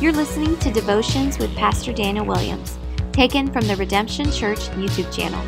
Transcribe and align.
You're 0.00 0.12
listening 0.12 0.56
to 0.60 0.70
Devotions 0.70 1.38
with 1.38 1.54
Pastor 1.56 1.92
Daniel 1.92 2.24
Williams, 2.24 2.78
taken 3.12 3.52
from 3.52 3.66
the 3.66 3.76
Redemption 3.76 4.32
Church 4.32 4.60
YouTube 4.70 5.14
channel. 5.14 5.44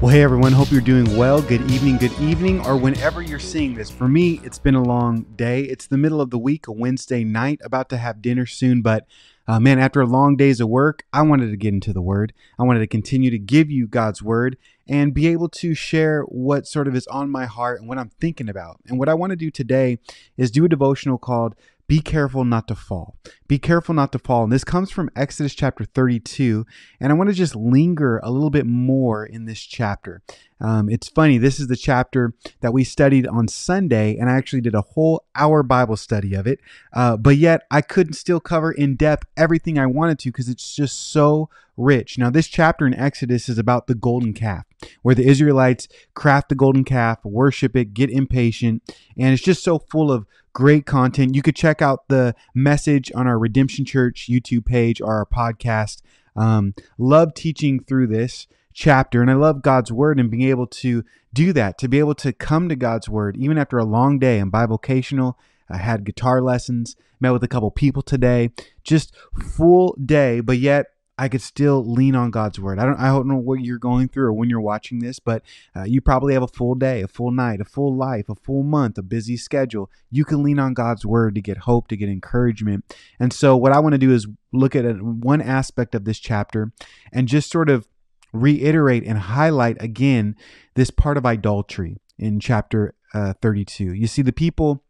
Well, 0.00 0.10
hey 0.10 0.22
everyone, 0.22 0.52
hope 0.52 0.70
you're 0.70 0.80
doing 0.80 1.18
well. 1.18 1.42
Good 1.42 1.70
evening, 1.70 1.98
good 1.98 2.18
evening, 2.18 2.64
or 2.64 2.78
whenever 2.78 3.20
you're 3.20 3.38
seeing 3.38 3.74
this. 3.74 3.90
For 3.90 4.08
me, 4.08 4.40
it's 4.42 4.58
been 4.58 4.74
a 4.74 4.82
long 4.82 5.24
day. 5.36 5.64
It's 5.64 5.86
the 5.86 5.98
middle 5.98 6.22
of 6.22 6.30
the 6.30 6.38
week, 6.38 6.66
a 6.66 6.72
Wednesday 6.72 7.24
night, 7.24 7.60
about 7.62 7.90
to 7.90 7.98
have 7.98 8.22
dinner 8.22 8.46
soon, 8.46 8.80
but 8.80 9.06
uh, 9.46 9.60
man, 9.60 9.78
after 9.78 10.04
long 10.06 10.34
days 10.34 10.60
of 10.60 10.70
work, 10.70 11.04
I 11.12 11.20
wanted 11.22 11.50
to 11.50 11.58
get 11.58 11.74
into 11.74 11.92
the 11.92 12.00
Word. 12.00 12.32
I 12.58 12.62
wanted 12.62 12.80
to 12.80 12.86
continue 12.86 13.30
to 13.30 13.38
give 13.38 13.70
you 13.70 13.86
God's 13.86 14.22
Word 14.22 14.56
and 14.88 15.14
be 15.14 15.26
able 15.28 15.48
to 15.48 15.74
share 15.74 16.22
what 16.22 16.66
sort 16.66 16.88
of 16.88 16.94
is 16.94 17.06
on 17.08 17.30
my 17.30 17.46
heart 17.46 17.80
and 17.80 17.88
what 17.88 17.98
I'm 17.98 18.10
thinking 18.20 18.48
about. 18.48 18.80
And 18.86 18.98
what 18.98 19.08
I 19.08 19.14
want 19.14 19.30
to 19.30 19.36
do 19.36 19.50
today 19.50 19.98
is 20.36 20.50
do 20.50 20.64
a 20.64 20.68
devotional 20.68 21.18
called 21.18 21.54
be 21.88 22.00
careful 22.00 22.44
not 22.44 22.66
to 22.68 22.74
fall. 22.74 23.16
Be 23.46 23.58
careful 23.58 23.94
not 23.94 24.10
to 24.12 24.18
fall. 24.18 24.42
And 24.42 24.52
this 24.52 24.64
comes 24.64 24.90
from 24.90 25.08
Exodus 25.14 25.54
chapter 25.54 25.84
32. 25.84 26.66
And 27.00 27.12
I 27.12 27.14
want 27.14 27.30
to 27.30 27.34
just 27.34 27.54
linger 27.54 28.18
a 28.24 28.30
little 28.30 28.50
bit 28.50 28.66
more 28.66 29.24
in 29.24 29.44
this 29.44 29.60
chapter. 29.60 30.20
Um, 30.60 30.88
it's 30.88 31.08
funny, 31.08 31.38
this 31.38 31.60
is 31.60 31.68
the 31.68 31.76
chapter 31.76 32.32
that 32.60 32.72
we 32.72 32.82
studied 32.82 33.26
on 33.26 33.46
Sunday, 33.46 34.16
and 34.16 34.30
I 34.30 34.36
actually 34.36 34.62
did 34.62 34.74
a 34.74 34.80
whole 34.80 35.26
hour 35.34 35.62
Bible 35.62 35.96
study 35.96 36.34
of 36.34 36.46
it. 36.46 36.60
Uh, 36.94 37.16
but 37.16 37.36
yet, 37.36 37.66
I 37.70 37.82
couldn't 37.82 38.14
still 38.14 38.40
cover 38.40 38.72
in 38.72 38.96
depth 38.96 39.26
everything 39.36 39.78
I 39.78 39.86
wanted 39.86 40.18
to 40.20 40.30
because 40.30 40.48
it's 40.48 40.74
just 40.74 41.12
so 41.12 41.50
rich. 41.76 42.18
Now, 42.18 42.30
this 42.30 42.48
chapter 42.48 42.86
in 42.86 42.94
Exodus 42.94 43.48
is 43.48 43.58
about 43.58 43.86
the 43.86 43.94
golden 43.94 44.32
calf, 44.32 44.64
where 45.02 45.14
the 45.14 45.26
Israelites 45.26 45.88
craft 46.14 46.48
the 46.48 46.54
golden 46.54 46.84
calf, 46.84 47.24
worship 47.24 47.76
it, 47.76 47.94
get 47.94 48.10
impatient, 48.10 48.82
and 49.16 49.32
it's 49.32 49.42
just 49.42 49.62
so 49.62 49.78
full 49.78 50.10
of 50.10 50.26
great 50.52 50.86
content. 50.86 51.34
You 51.34 51.42
could 51.42 51.56
check 51.56 51.82
out 51.82 52.08
the 52.08 52.34
message 52.54 53.12
on 53.14 53.26
our 53.26 53.38
Redemption 53.38 53.84
Church 53.84 54.28
YouTube 54.30 54.64
page 54.64 55.00
or 55.00 55.12
our 55.12 55.26
podcast. 55.26 56.00
Um, 56.34 56.74
love 56.98 57.34
teaching 57.34 57.82
through 57.82 58.08
this 58.08 58.46
chapter, 58.72 59.20
and 59.20 59.30
I 59.30 59.34
love 59.34 59.62
God's 59.62 59.92
word 59.92 60.18
and 60.18 60.30
being 60.30 60.48
able 60.48 60.66
to 60.66 61.04
do 61.32 61.52
that, 61.52 61.78
to 61.78 61.88
be 61.88 61.98
able 61.98 62.14
to 62.16 62.32
come 62.32 62.68
to 62.68 62.76
God's 62.76 63.08
word 63.08 63.36
even 63.36 63.58
after 63.58 63.78
a 63.78 63.84
long 63.84 64.18
day 64.18 64.38
in 64.38 64.50
bivocational. 64.50 65.34
I 65.68 65.78
had 65.78 66.04
guitar 66.04 66.40
lessons, 66.40 66.96
met 67.20 67.32
with 67.32 67.42
a 67.42 67.48
couple 67.48 67.70
people 67.70 68.02
today, 68.02 68.50
just 68.84 69.14
full 69.34 69.98
day, 70.02 70.40
but 70.40 70.58
yet 70.58 70.86
I 71.18 71.28
could 71.28 71.40
still 71.40 71.84
lean 71.84 72.14
on 72.14 72.30
God's 72.30 72.60
word. 72.60 72.78
I 72.78 72.84
don't 72.84 72.98
I 72.98 73.06
don't 73.06 73.26
know 73.26 73.36
what 73.36 73.60
you're 73.60 73.78
going 73.78 74.08
through 74.08 74.26
or 74.26 74.32
when 74.32 74.50
you're 74.50 74.60
watching 74.60 74.98
this, 74.98 75.18
but 75.18 75.42
uh, 75.74 75.84
you 75.84 76.00
probably 76.00 76.34
have 76.34 76.42
a 76.42 76.48
full 76.48 76.74
day, 76.74 77.00
a 77.00 77.08
full 77.08 77.30
night, 77.30 77.60
a 77.60 77.64
full 77.64 77.94
life, 77.94 78.28
a 78.28 78.34
full 78.34 78.62
month, 78.62 78.98
a 78.98 79.02
busy 79.02 79.36
schedule. 79.36 79.90
You 80.10 80.24
can 80.24 80.42
lean 80.42 80.58
on 80.58 80.74
God's 80.74 81.06
word 81.06 81.34
to 81.36 81.40
get 81.40 81.58
hope, 81.58 81.88
to 81.88 81.96
get 81.96 82.10
encouragement. 82.10 82.94
And 83.18 83.32
so 83.32 83.56
what 83.56 83.72
I 83.72 83.78
want 83.78 83.94
to 83.94 83.98
do 83.98 84.12
is 84.12 84.26
look 84.52 84.76
at 84.76 84.84
one 85.02 85.40
aspect 85.40 85.94
of 85.94 86.04
this 86.04 86.18
chapter 86.18 86.72
and 87.12 87.28
just 87.28 87.50
sort 87.50 87.70
of 87.70 87.88
reiterate 88.32 89.04
and 89.04 89.18
highlight 89.18 89.80
again 89.80 90.36
this 90.74 90.90
part 90.90 91.16
of 91.16 91.24
idolatry 91.24 91.96
in 92.18 92.40
chapter 92.40 92.94
uh, 93.14 93.32
32. 93.40 93.94
You 93.94 94.06
see 94.06 94.22
the 94.22 94.32
people 94.32 94.82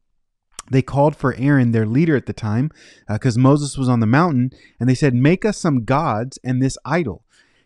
they 0.70 0.82
called 0.82 1.16
for 1.16 1.34
Aaron, 1.34 1.72
their 1.72 1.86
leader 1.86 2.16
at 2.16 2.26
the 2.26 2.32
time, 2.32 2.70
because 3.08 3.36
uh, 3.36 3.40
Moses 3.40 3.76
was 3.78 3.88
on 3.88 4.00
the 4.00 4.06
mountain, 4.06 4.50
and 4.80 4.88
they 4.88 4.94
said, 4.94 5.14
Make 5.14 5.44
us 5.44 5.58
some 5.58 5.84
gods 5.84 6.38
and 6.44 6.62
this 6.62 6.78
idol. 6.84 7.24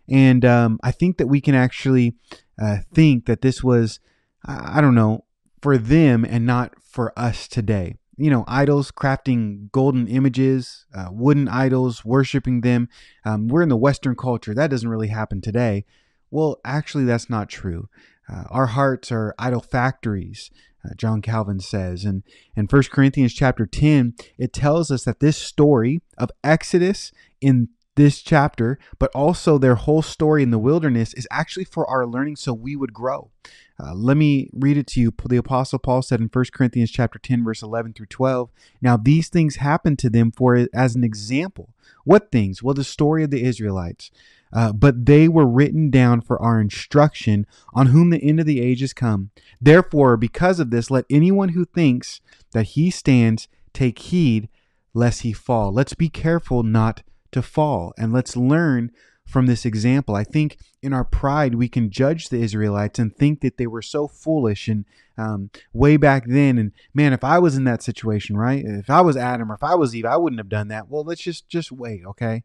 And 0.09 0.45
um, 0.45 0.81
I 0.83 0.91
think 0.91 1.19
that 1.19 1.29
we 1.29 1.41
can 1.41 1.55
actually 1.55 2.15
uh, 2.61 2.79
think 2.93 3.27
that 3.27 3.43
this 3.43 3.63
was, 3.63 4.01
I 4.45 4.81
don't 4.81 4.95
know, 4.95 5.25
for 5.63 5.79
them 5.79 6.25
and 6.25 6.45
not 6.45 6.75
for 6.83 7.17
us 7.19 7.47
today. 7.47 7.97
You 8.17 8.31
know, 8.31 8.45
idols, 8.47 8.91
crafting 8.91 9.71
golden 9.71 10.07
images, 10.07 10.85
uh, 10.95 11.09
wooden 11.11 11.49
idols, 11.49 12.05
worshiping 12.05 12.61
them. 12.61 12.89
Um, 13.25 13.49
we're 13.49 13.63
in 13.63 13.71
the 13.71 13.77
Western 13.77 14.15
culture. 14.15 14.53
That 14.53 14.71
doesn't 14.71 14.89
really 14.89 15.09
happen 15.09 15.41
today. 15.41 15.87
Well, 16.31 16.61
actually, 16.65 17.05
that's 17.05 17.31
not 17.31 17.49
true. 17.49 17.89
Uh, 18.31 18.45
our 18.51 18.67
hearts 18.67 19.11
are 19.11 19.35
idol 19.39 19.61
factories 19.61 20.51
uh, 20.85 20.95
John 20.97 21.23
Calvin 21.23 21.61
says. 21.61 22.05
And 22.05 22.23
in 22.57 22.67
1 22.67 22.83
Corinthians 22.91 23.35
chapter 23.35 23.67
10, 23.67 24.15
it 24.39 24.53
tells 24.53 24.91
us 24.91 25.05
that 25.05 25.21
this 25.21 25.37
story 25.37 26.01
of 26.17 26.31
Exodus 26.43 27.13
in 27.41 27.69
this 27.97 28.23
chapter, 28.23 28.79
but 28.99 29.11
also 29.15 29.59
their 29.59 29.75
whole 29.75 30.03
story 30.03 30.43
in 30.43 30.51
the 30.51 30.59
wilderness 30.59 31.13
is 31.15 31.29
actually 31.31 31.65
for 31.65 31.89
our 31.89 32.07
learning 32.07 32.37
so 32.37 32.53
we 32.53 32.77
would 32.77 32.93
grow. 32.93 33.31
Uh, 33.79 33.95
let 33.95 34.17
me 34.17 34.49
read 34.53 34.77
it 34.77 34.87
to 34.87 35.01
you. 35.01 35.13
The 35.27 35.37
apostle 35.37 35.79
Paul 35.79 36.03
said 36.03 36.21
in 36.21 36.29
1 36.33 36.45
Corinthians 36.53 36.91
chapter 36.91 37.19
10 37.19 37.45
verse 37.45 37.63
11 37.63 37.95
through 37.95 38.07
12, 38.07 38.51
"Now 38.81 38.97
these 38.97 39.29
things 39.29 39.57
happened 39.57 39.99
to 40.01 40.11
them 40.11 40.31
for 40.31 40.67
as 40.75 40.95
an 40.95 41.05
example. 41.05 41.75
What 42.05 42.31
things? 42.31 42.63
Well, 42.63 42.75
the 42.75 42.85
story 42.85 43.25
of 43.25 43.31
the 43.31 43.43
Israelites. 43.43 44.11
Uh, 44.53 44.73
but 44.73 45.07
they 45.07 45.29
were 45.29 45.47
written 45.47 45.91
down 45.91 46.21
for 46.21 46.41
our 46.43 46.61
instruction, 46.61 47.47
on 47.73 47.87
whom 47.87 48.11
the 48.11 48.23
end 48.23 48.41
of 48.41 48.47
the 48.47 48.61
age 48.61 48.83
is 48.83 48.93
come. 48.93 49.31
Therefore, 49.61 50.17
because 50.17 50.59
of 50.59 50.71
this, 50.71 50.91
let 50.91 51.05
anyone 51.09 51.51
who 51.51 51.65
thinks 51.65 52.21
that 52.53 52.69
he 52.69 52.91
stands 52.91 53.47
take 53.73 53.99
heed 53.99 54.49
lest 54.93 55.23
he 55.23 55.33
fall. 55.33 55.73
Let's 55.73 55.95
be 55.95 56.09
careful 56.09 56.65
not 56.65 57.03
to 57.33 57.43
fall, 57.43 57.93
and 57.99 58.13
let's 58.13 58.37
learn 58.37 58.91
from 59.27 59.47
this 59.47 59.65
example. 59.65 60.17
I 60.17 60.25
think 60.25 60.59
in 60.83 60.93
our 60.93 61.05
pride, 61.05 61.55
we 61.55 61.69
can 61.69 61.91
judge 61.91 62.29
the 62.29 62.41
Israelites 62.41 62.99
and 62.99 63.15
think 63.15 63.41
that 63.41 63.59
they 63.59 63.67
were 63.67 63.83
so 63.83 64.09
foolish 64.09 64.67
and 64.67 64.85
um, 65.17 65.51
way 65.73 65.97
back 65.97 66.25
then. 66.27 66.59
And 66.59 66.73
man, 66.95 67.13
if 67.13 67.23
I 67.23 67.39
was 67.39 67.57
in 67.57 67.65
that 67.65 67.83
situation, 67.83 68.37
right? 68.37 68.65
If 68.65 68.91
I 68.91 69.03
was 69.03 69.17
Adam 69.17 69.53
or 69.53 69.55
if 69.55 69.63
I 69.63 69.77
was 69.77 69.95
Eve, 69.95 70.07
I 70.07 70.17
wouldn't 70.17 70.41
have 70.41 70.49
done 70.49 70.69
that. 70.69 70.89
Well, 70.89 71.05
let's 71.05 71.21
just 71.23 71.49
just 71.49 71.71
wait, 71.71 72.05
okay? 72.05 72.43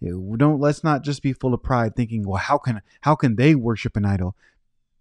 don't 0.00 0.60
let's 0.60 0.84
not 0.84 1.02
just 1.02 1.22
be 1.22 1.32
full 1.32 1.54
of 1.54 1.62
pride 1.62 1.96
thinking 1.96 2.26
well 2.26 2.38
how 2.38 2.58
can 2.58 2.82
how 3.02 3.14
can 3.14 3.36
they 3.36 3.54
worship 3.54 3.96
an 3.96 4.04
idol 4.04 4.36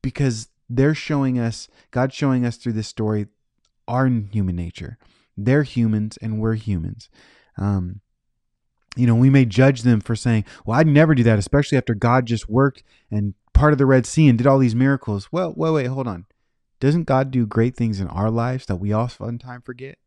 because 0.02 0.50
they're 0.70 0.96
showing 0.96 1.38
us 1.38 1.68
god's 1.92 2.16
showing 2.16 2.46
us 2.46 2.58
through 2.58 2.74
this 2.74 2.88
story 2.88 3.28
our 3.88 4.08
human 4.08 4.56
nature 4.56 4.98
they're 5.38 5.64
humans 5.64 6.18
and 6.22 6.40
we're 6.40 6.56
humans 6.56 7.10
um, 7.58 8.02
you 8.98 9.08
know 9.08 9.16
we 9.16 9.30
may 9.30 9.46
judge 9.46 9.84
them 9.84 10.02
for 10.02 10.16
saying 10.16 10.44
well 10.66 10.80
i'd 10.80 10.88
never 10.88 11.14
do 11.14 11.24
that 11.24 11.40
especially 11.40 11.78
after 11.78 11.94
god 11.94 12.26
just 12.26 12.50
worked 12.50 12.84
and 13.12 13.34
part 13.58 13.74
of 13.74 13.80
the 13.80 13.86
red 13.86 14.06
sea 14.06 14.28
and 14.28 14.38
did 14.38 14.48
all 14.48 14.60
these 14.60 14.76
miracles. 14.76 15.30
Well 15.32 15.54
wait 15.56 15.72
wait 15.72 15.88
hold 15.88 16.08
on. 16.08 16.26
Doesn't 16.80 17.06
god 17.06 17.32
do 17.32 17.46
great 17.46 17.76
things 17.76 18.00
in 18.00 18.08
our 18.08 18.30
lives 18.30 18.68
that 18.68 18.76
we 18.76 18.94
oftentimes 18.94 19.64
forget? 19.66 19.98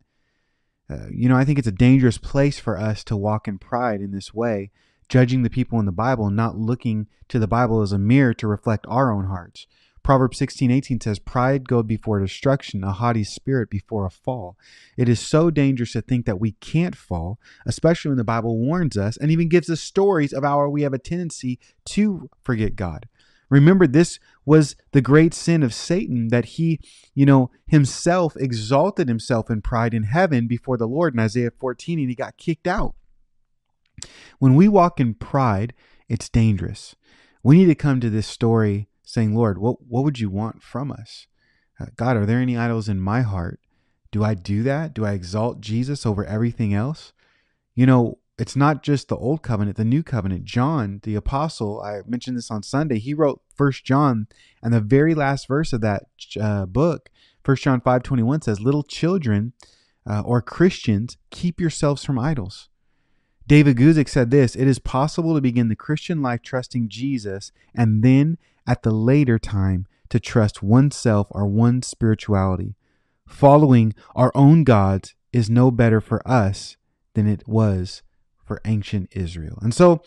Uh, 0.89 1.07
you 1.11 1.29
know, 1.29 1.37
I 1.37 1.45
think 1.45 1.59
it's 1.59 1.69
a 1.69 1.73
dangerous 1.73 2.19
place 2.19 2.59
for 2.59 2.79
us 2.79 3.05
to 3.05 3.17
walk 3.17 3.47
in 3.47 3.59
pride 3.59 4.01
in 4.01 4.13
this 4.13 4.33
way, 4.33 4.71
judging 5.09 5.43
the 5.43 5.51
people 5.51 5.79
in 5.79 5.87
the 5.87 5.93
Bible 5.93 6.27
and 6.27 6.37
not 6.37 6.59
looking 6.59 7.07
to 7.29 7.39
the 7.39 7.47
Bible 7.47 7.83
as 7.83 7.93
a 7.93 7.99
mirror 7.99 8.35
to 8.35 8.49
reflect 8.49 8.87
our 8.89 9.13
own 9.13 9.27
hearts. 9.27 9.67
Proverbs 10.03 10.39
16, 10.39 10.71
18 10.71 11.01
says, 11.01 11.19
Pride 11.19 11.69
goeth 11.69 11.87
before 11.87 12.21
destruction, 12.21 12.83
a 12.83 12.93
haughty 12.93 13.25
spirit 13.25 13.71
before 13.71 14.07
a 14.07 14.11
fall. 14.11 14.57
It 14.97 15.09
is 15.09 15.21
so 15.21 15.51
dangerous 15.51 15.93
to 15.93 16.03
think 16.03 16.27
that 16.27 16.41
we 16.41 16.53
can't 16.53 16.97
fall, 16.97 17.39
especially 17.67 18.11
when 18.11 18.19
the 18.19 18.25
Bible 18.25 18.59
warns 18.59 18.97
us 18.97 19.17
and 19.17 19.31
even 19.31 19.49
gives 19.49 19.69
us 19.69 19.81
stories 19.81 20.33
of 20.33 20.43
how 20.43 20.67
we 20.69 20.83
have 20.83 20.95
a 20.95 20.99
tendency 20.99 21.59
to 21.87 22.31
forget 22.43 22.77
God. 22.77 23.09
Remember, 23.51 23.87
this 23.87 24.21
was 24.47 24.77
the 24.93 25.01
great 25.01 25.35
sin 25.35 25.63
of 25.63 25.75
Satan 25.75 26.29
that 26.29 26.45
he, 26.45 26.81
you 27.15 27.27
know, 27.27 27.51
himself 27.67 28.37
exalted 28.37 29.09
himself 29.09 29.51
in 29.51 29.61
pride 29.61 29.93
in 29.93 30.05
heaven 30.05 30.47
before 30.47 30.77
the 30.77 30.87
Lord 30.87 31.15
in 31.15 31.21
Isaiah 31.21 31.51
14 31.59 31.99
and 31.99 32.09
he 32.09 32.15
got 32.15 32.37
kicked 32.37 32.69
out. 32.69 32.95
When 34.39 34.55
we 34.55 34.69
walk 34.69 35.01
in 35.01 35.15
pride, 35.15 35.75
it's 36.09 36.29
dangerous. 36.29 36.95
We 37.43 37.59
need 37.59 37.67
to 37.67 37.75
come 37.75 38.01
to 38.01 38.11
this 38.11 38.27
story 38.27 38.89
saying, 39.13 39.35
Lord, 39.35 39.59
what, 39.59 39.83
what 39.87 40.05
would 40.05 40.19
you 40.19 40.31
want 40.31 40.63
from 40.63 40.91
us? 40.91 41.27
Uh, 41.79 41.87
God, 41.97 42.17
are 42.17 42.27
there 42.27 42.39
any 42.39 42.57
idols 42.57 42.89
in 42.89 43.01
my 43.01 43.23
heart? 43.23 43.61
Do 44.13 44.25
I 44.25 44.35
do 44.35 44.63
that? 44.65 44.95
Do 44.95 45.05
I 45.05 45.13
exalt 45.13 45.61
Jesus 45.61 46.05
over 46.05 46.25
everything 46.25 46.75
else? 46.75 47.13
You 47.75 47.87
know, 47.87 48.19
it's 48.39 48.57
not 48.57 48.83
just 48.83 49.09
the 49.09 49.17
old 49.17 49.43
covenant, 49.43 49.77
the 49.77 49.85
new 49.85 50.03
covenant. 50.03 50.45
John, 50.45 51.01
the 51.03 51.15
apostle, 51.15 51.83
I 51.83 52.01
mentioned 52.07 52.39
this 52.39 52.51
on 52.51 52.63
Sunday, 52.63 52.99
he 52.99 53.13
wrote 53.13 53.43
First 53.55 53.85
John, 53.85 54.29
and 54.63 54.73
the 54.73 54.81
very 54.81 55.15
last 55.15 55.47
verse 55.47 55.75
of 55.75 55.83
that 55.83 56.05
uh, 56.41 56.65
book, 56.65 57.11
First 57.45 57.63
John 57.63 57.83
5 57.83 58.03
21 58.03 58.43
says, 58.43 58.61
Little 58.61 58.83
children 58.83 59.53
uh, 60.09 60.23
or 60.23 60.41
Christians, 60.41 61.19
keep 61.31 61.61
yourselves 61.61 62.03
from 62.03 62.19
idols. 62.19 62.70
David 63.47 63.77
Guzik 63.77 64.09
said 64.09 64.31
this 64.31 64.55
It 64.55 64.67
is 64.67 64.79
possible 64.79 65.35
to 65.35 65.41
begin 65.41 65.69
the 65.69 65.77
Christian 65.77 66.23
life 66.23 66.43
trusting 66.43 66.89
Jesus 66.89 67.53
and 67.75 68.03
then 68.03 68.39
at 68.67 68.83
the 68.83 68.93
later 68.93 69.39
time 69.39 69.87
to 70.09 70.21
trust 70.21 70.63
oneself 70.63 71.29
or 71.31 71.47
one's 71.47 71.87
spirituality. 71.87 72.75
Following 73.27 73.95
our 74.15 74.33
own 74.35 74.65
gods 74.65 75.15
is 75.33 75.49
no 75.49 75.71
better 75.71 76.01
for 76.01 76.27
us 76.29 76.77
than 77.15 77.27
it 77.27 77.47
was 77.47 78.03
for 78.45 78.61
ancient 78.65 79.09
Israel. 79.13 79.59
And 79.63 79.73
so 79.73 80.03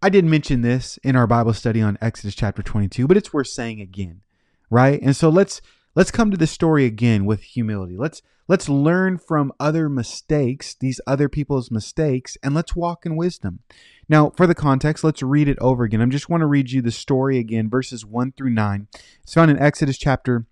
I 0.00 0.08
did 0.08 0.24
mention 0.24 0.62
this 0.62 0.98
in 1.04 1.14
our 1.14 1.26
Bible 1.26 1.52
study 1.52 1.80
on 1.80 1.98
Exodus 2.00 2.34
chapter 2.34 2.62
22, 2.62 3.06
but 3.06 3.16
it's 3.16 3.32
worth 3.32 3.48
saying 3.48 3.80
again, 3.80 4.22
right? 4.70 5.00
And 5.00 5.14
so 5.14 5.28
let's 5.28 5.60
let's 5.94 6.10
come 6.10 6.30
to 6.30 6.36
this 6.36 6.50
story 6.50 6.84
again 6.84 7.24
with 7.24 7.42
humility. 7.42 7.96
Let's 7.96 8.22
let's 8.48 8.68
learn 8.68 9.18
from 9.18 9.52
other 9.60 9.88
mistakes, 9.88 10.74
these 10.74 11.00
other 11.06 11.28
people's 11.28 11.70
mistakes, 11.70 12.36
and 12.42 12.54
let's 12.54 12.76
walk 12.76 13.06
in 13.06 13.16
wisdom. 13.16 13.60
Now, 14.08 14.30
for 14.30 14.46
the 14.46 14.54
context, 14.54 15.04
let's 15.04 15.22
read 15.22 15.48
it 15.48 15.58
over 15.60 15.84
again. 15.84 16.02
I 16.02 16.06
just 16.06 16.28
want 16.28 16.42
to 16.42 16.46
read 16.46 16.70
you 16.70 16.82
the 16.82 16.90
story 16.90 17.38
again, 17.38 17.70
verses 17.70 18.04
1 18.04 18.32
through 18.32 18.50
9. 18.50 18.88
It's 19.22 19.34
found 19.34 19.50
in 19.50 19.58
Exodus 19.58 19.96
chapter 19.96 20.46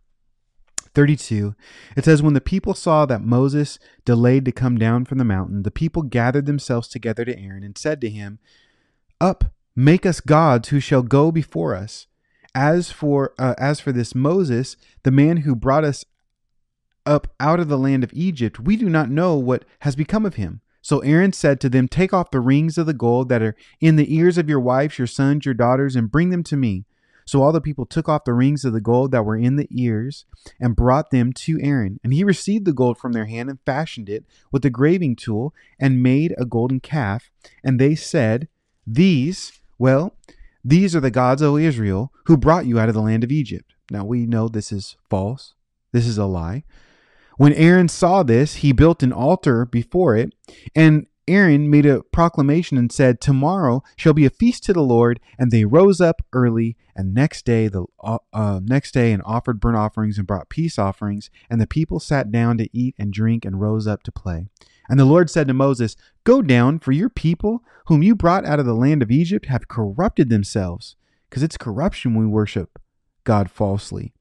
32. 0.95 1.55
It 1.97 2.05
says, 2.05 2.23
When 2.23 2.35
the 2.35 2.41
people 2.41 2.75
saw 2.75 3.07
that 3.07 3.23
Moses 3.23 3.79
delayed 4.05 4.45
to 4.45 4.53
come 4.53 4.79
down 4.79 5.05
from 5.05 5.19
the 5.19 5.25
mountain, 5.25 5.63
the 5.63 5.71
people 5.71 6.03
gathered 6.03 6.47
themselves 6.47 6.89
together 6.89 7.25
to 7.25 7.39
Aaron 7.39 7.63
and 7.63 7.77
said 7.77 8.01
to 8.01 8.11
him, 8.11 8.39
Up, 9.21 9.53
make 9.77 10.07
us 10.07 10.21
gods 10.21 10.69
who 10.69 10.81
shall 10.81 11.03
go 11.03 11.31
before 11.31 11.75
us. 11.75 12.07
As 12.55 12.91
for 12.91 13.33
uh, 13.39 13.55
as 13.59 13.81
for 13.81 13.93
this 13.93 14.15
Moses, 14.15 14.77
the 15.05 15.11
man 15.11 15.39
who 15.39 15.55
brought 15.55 15.85
us 15.85 16.05
up 17.07 17.29
out 17.39 17.61
of 17.61 17.69
the 17.69 17.79
land 17.79 18.05
of 18.05 18.13
Egypt, 18.13 18.59
we 18.61 18.77
do 18.77 18.89
not 18.89 19.11
know 19.11 19.37
what 19.37 19.65
has 19.81 19.97
become 19.97 20.27
of 20.27 20.35
him. 20.35 20.61
So 20.83 21.01
Aaron 21.01 21.33
said 21.33 21.61
to 21.61 21.69
them, 21.69 21.89
Take 21.89 22.13
off 22.13 22.31
the 22.31 22.41
rings 22.41 22.79
of 22.79 22.87
the 22.87 22.95
gold 22.95 23.29
that 23.29 23.43
are 23.43 23.55
in 23.81 23.97
the 23.97 24.15
ears 24.15 24.39
of 24.39 24.49
your 24.49 24.61
wives, 24.61 24.99
your 24.99 25.07
sons, 25.07 25.45
your 25.45 25.55
daughters, 25.55 25.95
and 25.95 26.11
bring 26.11 26.31
them 26.31 26.43
to 26.45 26.57
me. 26.57 26.85
So 27.27 27.43
all 27.43 27.53
the 27.53 27.61
people 27.61 27.87
took 27.87 28.09
off 28.09 28.25
the 28.25 28.33
rings 28.33 28.65
of 28.65 28.73
the 28.73 28.81
gold 28.81 29.13
that 29.13 29.25
were 29.25 29.37
in 29.37 29.57
the 29.57 29.69
ears 29.71 30.25
and 30.59 30.75
brought 30.75 31.11
them 31.11 31.33
to 31.35 31.61
Aaron. 31.63 32.01
And 32.03 32.13
he 32.13 32.25
received 32.25 32.65
the 32.65 32.73
gold 32.73 32.99
from 32.99 33.13
their 33.13 33.27
hand 33.27 33.49
and 33.49 33.61
fashioned 33.65 34.09
it 34.09 34.25
with 34.51 34.65
a 34.65 34.71
graving 34.71 35.17
tool 35.17 35.55
and 35.79 36.03
made 36.03 36.35
a 36.39 36.45
golden 36.45 36.81
calf. 36.81 37.31
And 37.63 37.79
they 37.79 37.95
said, 37.95 38.49
These, 38.87 39.53
well, 39.79 40.17
these 40.65 40.95
are 40.95 41.01
the 41.01 41.11
gods, 41.11 41.43
O 41.43 41.57
Israel, 41.57 42.13
who 42.27 42.37
brought 42.37 42.67
you 42.67 42.79
out 42.79 42.89
of 42.89 42.95
the 42.95 43.03
land 43.03 43.25
of 43.25 43.33
Egypt. 43.33 43.75
Now 43.91 44.05
we 44.05 44.27
know 44.27 44.49
this 44.49 44.73
is 44.73 44.97
false. 45.09 45.55
This 45.93 46.07
is 46.07 46.19
a 46.19 46.27
lie. 46.27 46.65
When 47.37 47.53
Aaron 47.55 47.89
saw 47.89 48.23
this, 48.23 48.57
he 48.57 48.73
built 48.73 49.03
an 49.03 49.13
altar 49.13 49.65
before 49.65 50.15
it, 50.15 50.35
and 50.75 51.07
Aaron 51.27 51.71
made 51.71 51.87
a 51.87 52.03
proclamation 52.03 52.77
and 52.77 52.93
said, 52.93 53.21
"Tomorrow 53.21 53.83
shall 53.97 54.13
be 54.13 54.27
a 54.27 54.31
feast 54.31 54.65
to 54.65 54.73
the 54.73 54.83
Lord." 54.83 55.21
And 55.39 55.51
they 55.51 55.65
rose 55.65 56.01
up 56.01 56.23
early, 56.33 56.77
and 56.95 57.15
next 57.15 57.47
day 57.47 57.69
the 57.69 57.87
uh, 58.03 58.19
uh, 58.33 58.61
next 58.63 58.93
day 58.93 59.13
and 59.13 59.23
offered 59.25 59.61
burnt 59.61 59.77
offerings 59.77 60.19
and 60.19 60.27
brought 60.27 60.51
peace 60.51 60.79
offerings. 60.79 61.31
And 61.49 61.61
the 61.61 61.67
people 61.67 62.01
sat 62.01 62.31
down 62.31 62.59
to 62.59 62.69
eat 62.77 62.95
and 62.99 63.13
drink 63.13 63.45
and 63.45 63.61
rose 63.61 63.87
up 63.87 64.03
to 64.05 64.13
play. 64.13 64.49
And 64.91 64.99
the 64.99 65.05
Lord 65.05 65.31
said 65.31 65.47
to 65.47 65.55
Moses, 65.55 65.97
Go 66.25 66.43
down, 66.43 66.81
for 66.81 66.91
your 66.91 67.09
people, 67.09 67.63
whom 67.87 68.03
you 68.03 68.17
brought 68.17 68.45
out 68.45 68.59
of 68.59 68.67
the 68.67 68.75
land 68.75 69.03
of 69.03 69.11
Egypt, 69.11 69.47
have 69.47 69.69
corrupted 69.69 70.29
themselves, 70.29 70.97
because 71.29 71.45
it's 71.45 71.57
corruption 71.57 72.17
we 72.17 72.27
worship 72.27 72.77
God 73.23 73.49
falsely. 73.49 74.13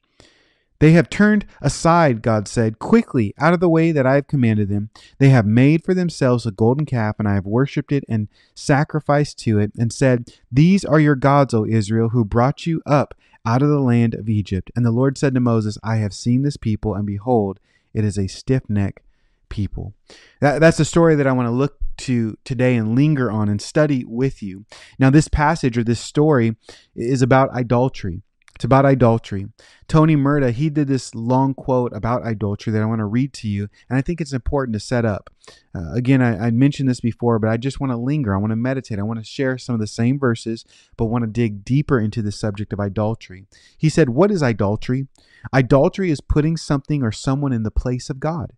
They 0.77 0.91
have 0.91 1.09
turned 1.09 1.47
aside, 1.59 2.21
God 2.21 2.47
said, 2.47 2.77
quickly 2.77 3.33
out 3.39 3.53
of 3.53 3.59
the 3.59 3.67
way 3.67 3.91
that 3.91 4.05
I 4.05 4.13
have 4.13 4.27
commanded 4.27 4.69
them. 4.69 4.91
They 5.17 5.29
have 5.29 5.45
made 5.45 5.83
for 5.83 5.95
themselves 5.95 6.45
a 6.45 6.51
golden 6.51 6.85
calf, 6.85 7.15
and 7.17 7.27
I 7.27 7.33
have 7.33 7.47
worshipped 7.47 7.91
it 7.91 8.05
and 8.07 8.27
sacrificed 8.53 9.39
to 9.39 9.57
it, 9.57 9.71
and 9.75 9.91
said, 9.91 10.31
These 10.51 10.85
are 10.85 10.99
your 10.99 11.15
gods, 11.15 11.51
O 11.51 11.65
Israel, 11.65 12.09
who 12.09 12.23
brought 12.23 12.67
you 12.67 12.83
up 12.85 13.15
out 13.43 13.63
of 13.63 13.69
the 13.69 13.81
land 13.81 14.13
of 14.13 14.29
Egypt. 14.29 14.69
And 14.75 14.85
the 14.85 14.91
Lord 14.91 15.17
said 15.17 15.33
to 15.33 15.39
Moses, 15.39 15.79
I 15.83 15.95
have 15.95 16.13
seen 16.13 16.43
this 16.43 16.57
people, 16.57 16.93
and 16.93 17.07
behold, 17.07 17.59
it 17.91 18.05
is 18.05 18.19
a 18.19 18.27
stiff 18.27 18.69
neck 18.69 19.01
people. 19.49 19.93
That, 20.41 20.59
that's 20.59 20.77
the 20.77 20.85
story 20.85 21.15
that 21.15 21.27
I 21.27 21.31
want 21.31 21.47
to 21.47 21.51
look 21.51 21.77
to 21.99 22.37
today 22.45 22.75
and 22.75 22.95
linger 22.95 23.29
on 23.29 23.49
and 23.49 23.61
study 23.61 24.05
with 24.05 24.41
you. 24.41 24.65
Now, 24.97 25.09
this 25.09 25.27
passage 25.27 25.77
or 25.77 25.83
this 25.83 25.99
story 25.99 26.55
is 26.95 27.21
about 27.21 27.51
idolatry. 27.51 28.21
It's 28.59 28.65
about 28.65 28.85
idolatry. 28.85 29.47
Tony 29.87 30.17
Merida, 30.17 30.51
he 30.51 30.69
did 30.69 30.89
this 30.89 31.15
long 31.15 31.53
quote 31.53 31.95
about 31.95 32.23
idolatry 32.23 32.73
that 32.73 32.81
I 32.81 32.85
want 32.85 32.99
to 32.99 33.05
read 33.05 33.31
to 33.35 33.47
you, 33.47 33.69
and 33.89 33.97
I 33.97 34.01
think 34.01 34.19
it's 34.19 34.33
important 34.33 34.73
to 34.73 34.81
set 34.81 35.05
up. 35.05 35.29
Uh, 35.73 35.93
again, 35.93 36.21
I, 36.21 36.47
I 36.47 36.51
mentioned 36.51 36.89
this 36.89 36.99
before, 36.99 37.39
but 37.39 37.49
I 37.49 37.55
just 37.55 37.79
want 37.79 37.93
to 37.93 37.97
linger. 37.97 38.35
I 38.35 38.37
want 38.37 38.51
to 38.51 38.57
meditate. 38.57 38.99
I 38.99 39.03
want 39.03 39.17
to 39.19 39.25
share 39.25 39.57
some 39.57 39.75
of 39.75 39.79
the 39.79 39.87
same 39.87 40.19
verses, 40.19 40.65
but 40.97 41.05
want 41.05 41.23
to 41.23 41.29
dig 41.29 41.63
deeper 41.63 42.01
into 42.01 42.21
the 42.21 42.33
subject 42.33 42.73
of 42.73 42.81
idolatry. 42.81 43.45
He 43.77 43.87
said, 43.87 44.09
What 44.09 44.29
is 44.29 44.43
idolatry? 44.43 45.07
Idolatry 45.53 46.11
is 46.11 46.19
putting 46.19 46.57
something 46.57 47.01
or 47.01 47.13
someone 47.13 47.53
in 47.53 47.63
the 47.63 47.71
place 47.71 48.09
of 48.09 48.19
God. 48.19 48.51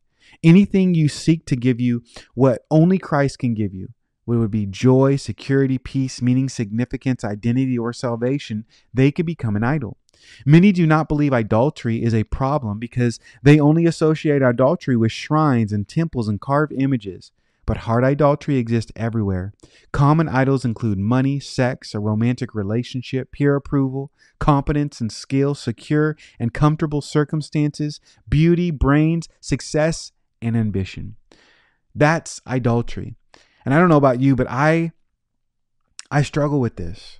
Anything 0.44 0.94
you 0.94 1.08
seek 1.10 1.46
to 1.48 1.56
give 1.56 1.80
you 1.80 2.04
what 2.34 2.66
only 2.70 2.98
Christ 2.98 3.40
can 3.40 3.54
give 3.54 3.74
you, 3.74 3.90
what 4.26 4.38
would 4.38 4.52
be 4.52 4.66
joy, 4.66 5.16
security, 5.16 5.78
peace, 5.78 6.22
meaning, 6.22 6.50
significance, 6.50 7.24
identity, 7.24 7.78
or 7.78 7.94
salvation, 7.94 8.66
they 8.94 9.12
could 9.12 9.26
become 9.26 9.56
an 9.56 9.64
idol. 9.64 9.98
Many 10.46 10.72
do 10.72 10.86
not 10.86 11.08
believe 11.08 11.34
idolatry 11.34 12.04
is 12.04 12.14
a 12.14 12.24
problem 12.26 12.80
because 12.80 13.20
they 13.42 13.60
only 13.60 13.86
associate 13.86 14.44
idolatry 14.44 14.96
with 14.96 15.12
shrines 15.12 15.74
and 15.74 15.88
temples 15.88 16.28
and 16.28 16.40
carved 16.40 16.74
images. 16.74 17.32
But 17.66 17.78
heart 17.78 18.04
idolatry 18.04 18.58
exists 18.58 18.92
everywhere. 18.96 19.54
Common 19.92 20.28
idols 20.28 20.66
include 20.66 20.98
money, 20.98 21.40
sex, 21.40 21.94
a 21.94 22.00
romantic 22.00 22.56
relationship, 22.56 23.32
peer 23.32 23.56
approval, 23.56 24.12
competence 24.40 25.00
and 25.00 25.12
skill, 25.12 25.56
secure 25.56 26.18
and 26.40 26.54
comfortable 26.54 27.02
circumstances, 27.02 28.00
beauty, 28.28 28.72
brains, 28.72 29.30
success, 29.40 30.12
and 30.42 30.56
ambition. 30.58 31.16
That's 31.94 32.42
idolatry. 32.48 33.16
And 33.66 33.74
I 33.74 33.80
don't 33.80 33.90
know 33.90 33.98
about 33.98 34.20
you, 34.20 34.36
but 34.36 34.48
I 34.50 34.92
I 36.10 36.24
struggle 36.24 36.60
with 36.60 36.76
this. 36.76 37.20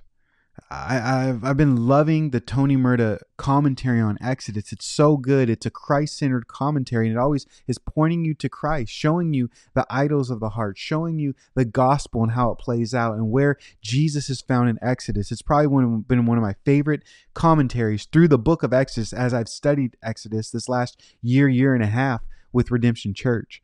I, 0.70 1.26
have 1.26 1.44
I've 1.44 1.56
been 1.56 1.86
loving 1.86 2.30
the 2.30 2.40
Tony 2.40 2.76
Merida 2.76 3.20
commentary 3.36 4.00
on 4.00 4.18
Exodus. 4.22 4.72
It's 4.72 4.86
so 4.86 5.16
good. 5.16 5.50
It's 5.50 5.66
a 5.66 5.70
Christ 5.70 6.18
centered 6.18 6.46
commentary, 6.46 7.08
and 7.08 7.16
it 7.16 7.20
always 7.20 7.46
is 7.66 7.78
pointing 7.78 8.24
you 8.24 8.34
to 8.34 8.48
Christ, 8.48 8.92
showing 8.92 9.34
you 9.34 9.50
the 9.74 9.86
idols 9.90 10.30
of 10.30 10.40
the 10.40 10.50
heart, 10.50 10.78
showing 10.78 11.18
you 11.18 11.34
the 11.54 11.64
gospel 11.64 12.22
and 12.22 12.32
how 12.32 12.50
it 12.50 12.58
plays 12.58 12.94
out, 12.94 13.14
and 13.14 13.30
where 13.30 13.58
Jesus 13.82 14.30
is 14.30 14.40
found 14.40 14.68
in 14.68 14.78
Exodus. 14.82 15.32
It's 15.32 15.42
probably 15.42 15.66
one, 15.68 16.00
been 16.00 16.26
one 16.26 16.38
of 16.38 16.44
my 16.44 16.54
favorite 16.64 17.02
commentaries 17.34 18.06
through 18.06 18.28
the 18.28 18.38
book 18.38 18.62
of 18.62 18.72
Exodus 18.72 19.12
as 19.12 19.34
I've 19.34 19.48
studied 19.48 19.96
Exodus 20.02 20.50
this 20.50 20.68
last 20.68 21.02
year, 21.22 21.48
year 21.48 21.74
and 21.74 21.82
a 21.82 21.86
half 21.86 22.22
with 22.52 22.70
Redemption 22.70 23.14
Church. 23.14 23.62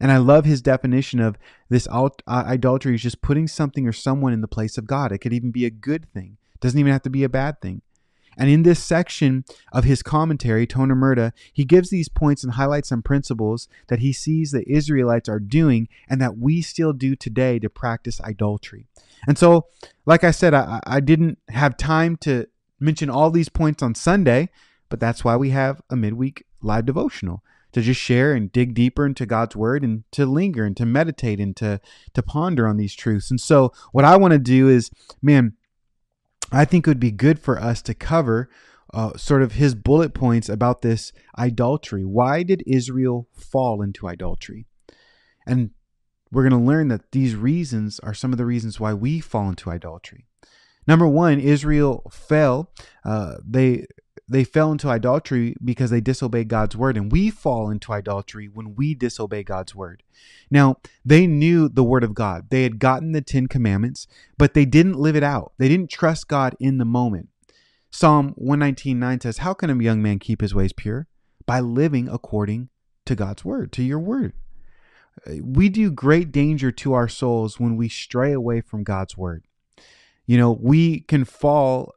And 0.00 0.10
I 0.10 0.18
love 0.18 0.44
his 0.44 0.60
definition 0.60 1.20
of 1.20 1.38
this 1.68 1.86
uh, 1.88 2.10
idolatry 2.26 2.94
is 2.94 3.02
just 3.02 3.22
putting 3.22 3.46
something 3.46 3.86
or 3.86 3.92
someone 3.92 4.32
in 4.32 4.40
the 4.40 4.48
place 4.48 4.76
of 4.76 4.86
God. 4.86 5.12
It 5.12 5.18
could 5.18 5.32
even 5.32 5.50
be 5.50 5.64
a 5.64 5.70
good 5.70 6.12
thing. 6.12 6.36
It 6.54 6.60
doesn't 6.60 6.78
even 6.78 6.92
have 6.92 7.02
to 7.02 7.10
be 7.10 7.24
a 7.24 7.28
bad 7.28 7.60
thing. 7.60 7.82
And 8.36 8.50
in 8.50 8.64
this 8.64 8.82
section 8.82 9.44
of 9.72 9.84
his 9.84 10.02
commentary, 10.02 10.66
Tony 10.66 10.94
Merida, 10.94 11.32
he 11.52 11.64
gives 11.64 11.90
these 11.90 12.08
points 12.08 12.42
and 12.42 12.54
highlights 12.54 12.88
some 12.88 13.02
principles 13.02 13.68
that 13.86 14.00
he 14.00 14.12
sees 14.12 14.50
the 14.50 14.68
Israelites 14.68 15.28
are 15.28 15.38
doing 15.38 15.88
and 16.08 16.20
that 16.20 16.36
we 16.36 16.60
still 16.60 16.92
do 16.92 17.14
today 17.14 17.60
to 17.60 17.70
practice 17.70 18.20
idolatry. 18.20 18.86
And 19.28 19.38
so, 19.38 19.66
like 20.04 20.24
I 20.24 20.32
said, 20.32 20.52
I, 20.52 20.80
I 20.84 21.00
didn't 21.00 21.38
have 21.48 21.76
time 21.76 22.16
to 22.18 22.48
mention 22.80 23.08
all 23.08 23.30
these 23.30 23.48
points 23.48 23.82
on 23.82 23.94
Sunday, 23.94 24.48
but 24.88 24.98
that's 24.98 25.24
why 25.24 25.36
we 25.36 25.50
have 25.50 25.80
a 25.88 25.96
midweek 25.96 26.44
live 26.60 26.86
devotional 26.86 27.42
to 27.74 27.82
just 27.82 28.00
share 28.00 28.32
and 28.32 28.50
dig 28.50 28.72
deeper 28.72 29.04
into 29.04 29.26
God's 29.26 29.54
word 29.54 29.84
and 29.84 30.04
to 30.12 30.24
linger 30.24 30.64
and 30.64 30.76
to 30.78 30.86
meditate 30.86 31.38
and 31.38 31.54
to 31.56 31.80
to 32.14 32.22
ponder 32.22 32.66
on 32.66 32.78
these 32.78 32.94
truths. 32.94 33.30
And 33.30 33.40
so 33.40 33.72
what 33.92 34.04
I 34.04 34.16
want 34.16 34.32
to 34.32 34.38
do 34.38 34.68
is, 34.68 34.90
man, 35.20 35.54
I 36.50 36.64
think 36.64 36.86
it 36.86 36.90
would 36.90 37.00
be 37.00 37.10
good 37.10 37.38
for 37.38 37.60
us 37.60 37.82
to 37.82 37.94
cover 37.94 38.48
uh, 38.92 39.16
sort 39.16 39.42
of 39.42 39.52
his 39.52 39.74
bullet 39.74 40.14
points 40.14 40.48
about 40.48 40.82
this 40.82 41.12
idolatry. 41.36 42.04
Why 42.04 42.44
did 42.44 42.62
Israel 42.66 43.28
fall 43.32 43.82
into 43.82 44.06
idolatry? 44.06 44.66
And 45.46 45.70
we're 46.30 46.48
going 46.48 46.60
to 46.60 46.66
learn 46.66 46.88
that 46.88 47.10
these 47.12 47.34
reasons 47.34 47.98
are 48.00 48.14
some 48.14 48.32
of 48.32 48.38
the 48.38 48.46
reasons 48.46 48.78
why 48.78 48.94
we 48.94 49.20
fall 49.20 49.48
into 49.48 49.70
idolatry. 49.70 50.26
Number 50.86 51.08
one, 51.08 51.40
Israel 51.40 52.02
fell. 52.10 52.70
Uh, 53.04 53.36
they 53.46 53.86
they 54.26 54.44
fell 54.44 54.72
into 54.72 54.88
idolatry 54.88 55.54
because 55.62 55.90
they 55.90 56.00
disobeyed 56.00 56.48
God's 56.48 56.76
word. 56.76 56.96
And 56.96 57.12
we 57.12 57.30
fall 57.30 57.68
into 57.70 57.92
idolatry 57.92 58.48
when 58.48 58.74
we 58.74 58.94
disobey 58.94 59.42
God's 59.42 59.74
word. 59.74 60.02
Now, 60.50 60.78
they 61.04 61.26
knew 61.26 61.68
the 61.68 61.84
word 61.84 62.04
of 62.04 62.14
God. 62.14 62.48
They 62.50 62.62
had 62.62 62.78
gotten 62.78 63.12
the 63.12 63.20
Ten 63.20 63.46
Commandments, 63.46 64.06
but 64.38 64.54
they 64.54 64.64
didn't 64.64 64.98
live 64.98 65.16
it 65.16 65.22
out. 65.22 65.52
They 65.58 65.68
didn't 65.68 65.90
trust 65.90 66.28
God 66.28 66.56
in 66.58 66.78
the 66.78 66.84
moment. 66.84 67.28
Psalm 67.90 68.34
119.9 68.40 69.22
says, 69.22 69.38
How 69.38 69.54
can 69.54 69.70
a 69.70 69.82
young 69.82 70.02
man 70.02 70.18
keep 70.18 70.40
his 70.40 70.54
ways 70.54 70.72
pure? 70.72 71.06
By 71.46 71.60
living 71.60 72.08
according 72.08 72.70
to 73.04 73.14
God's 73.14 73.44
word, 73.44 73.72
to 73.72 73.82
your 73.82 73.98
word. 73.98 74.32
We 75.42 75.68
do 75.68 75.90
great 75.90 76.32
danger 76.32 76.72
to 76.72 76.92
our 76.94 77.08
souls 77.08 77.60
when 77.60 77.76
we 77.76 77.88
stray 77.88 78.32
away 78.32 78.62
from 78.62 78.82
God's 78.82 79.16
word. 79.16 79.44
You 80.26 80.38
know, 80.38 80.52
we 80.52 81.00
can 81.00 81.24
fall 81.24 81.93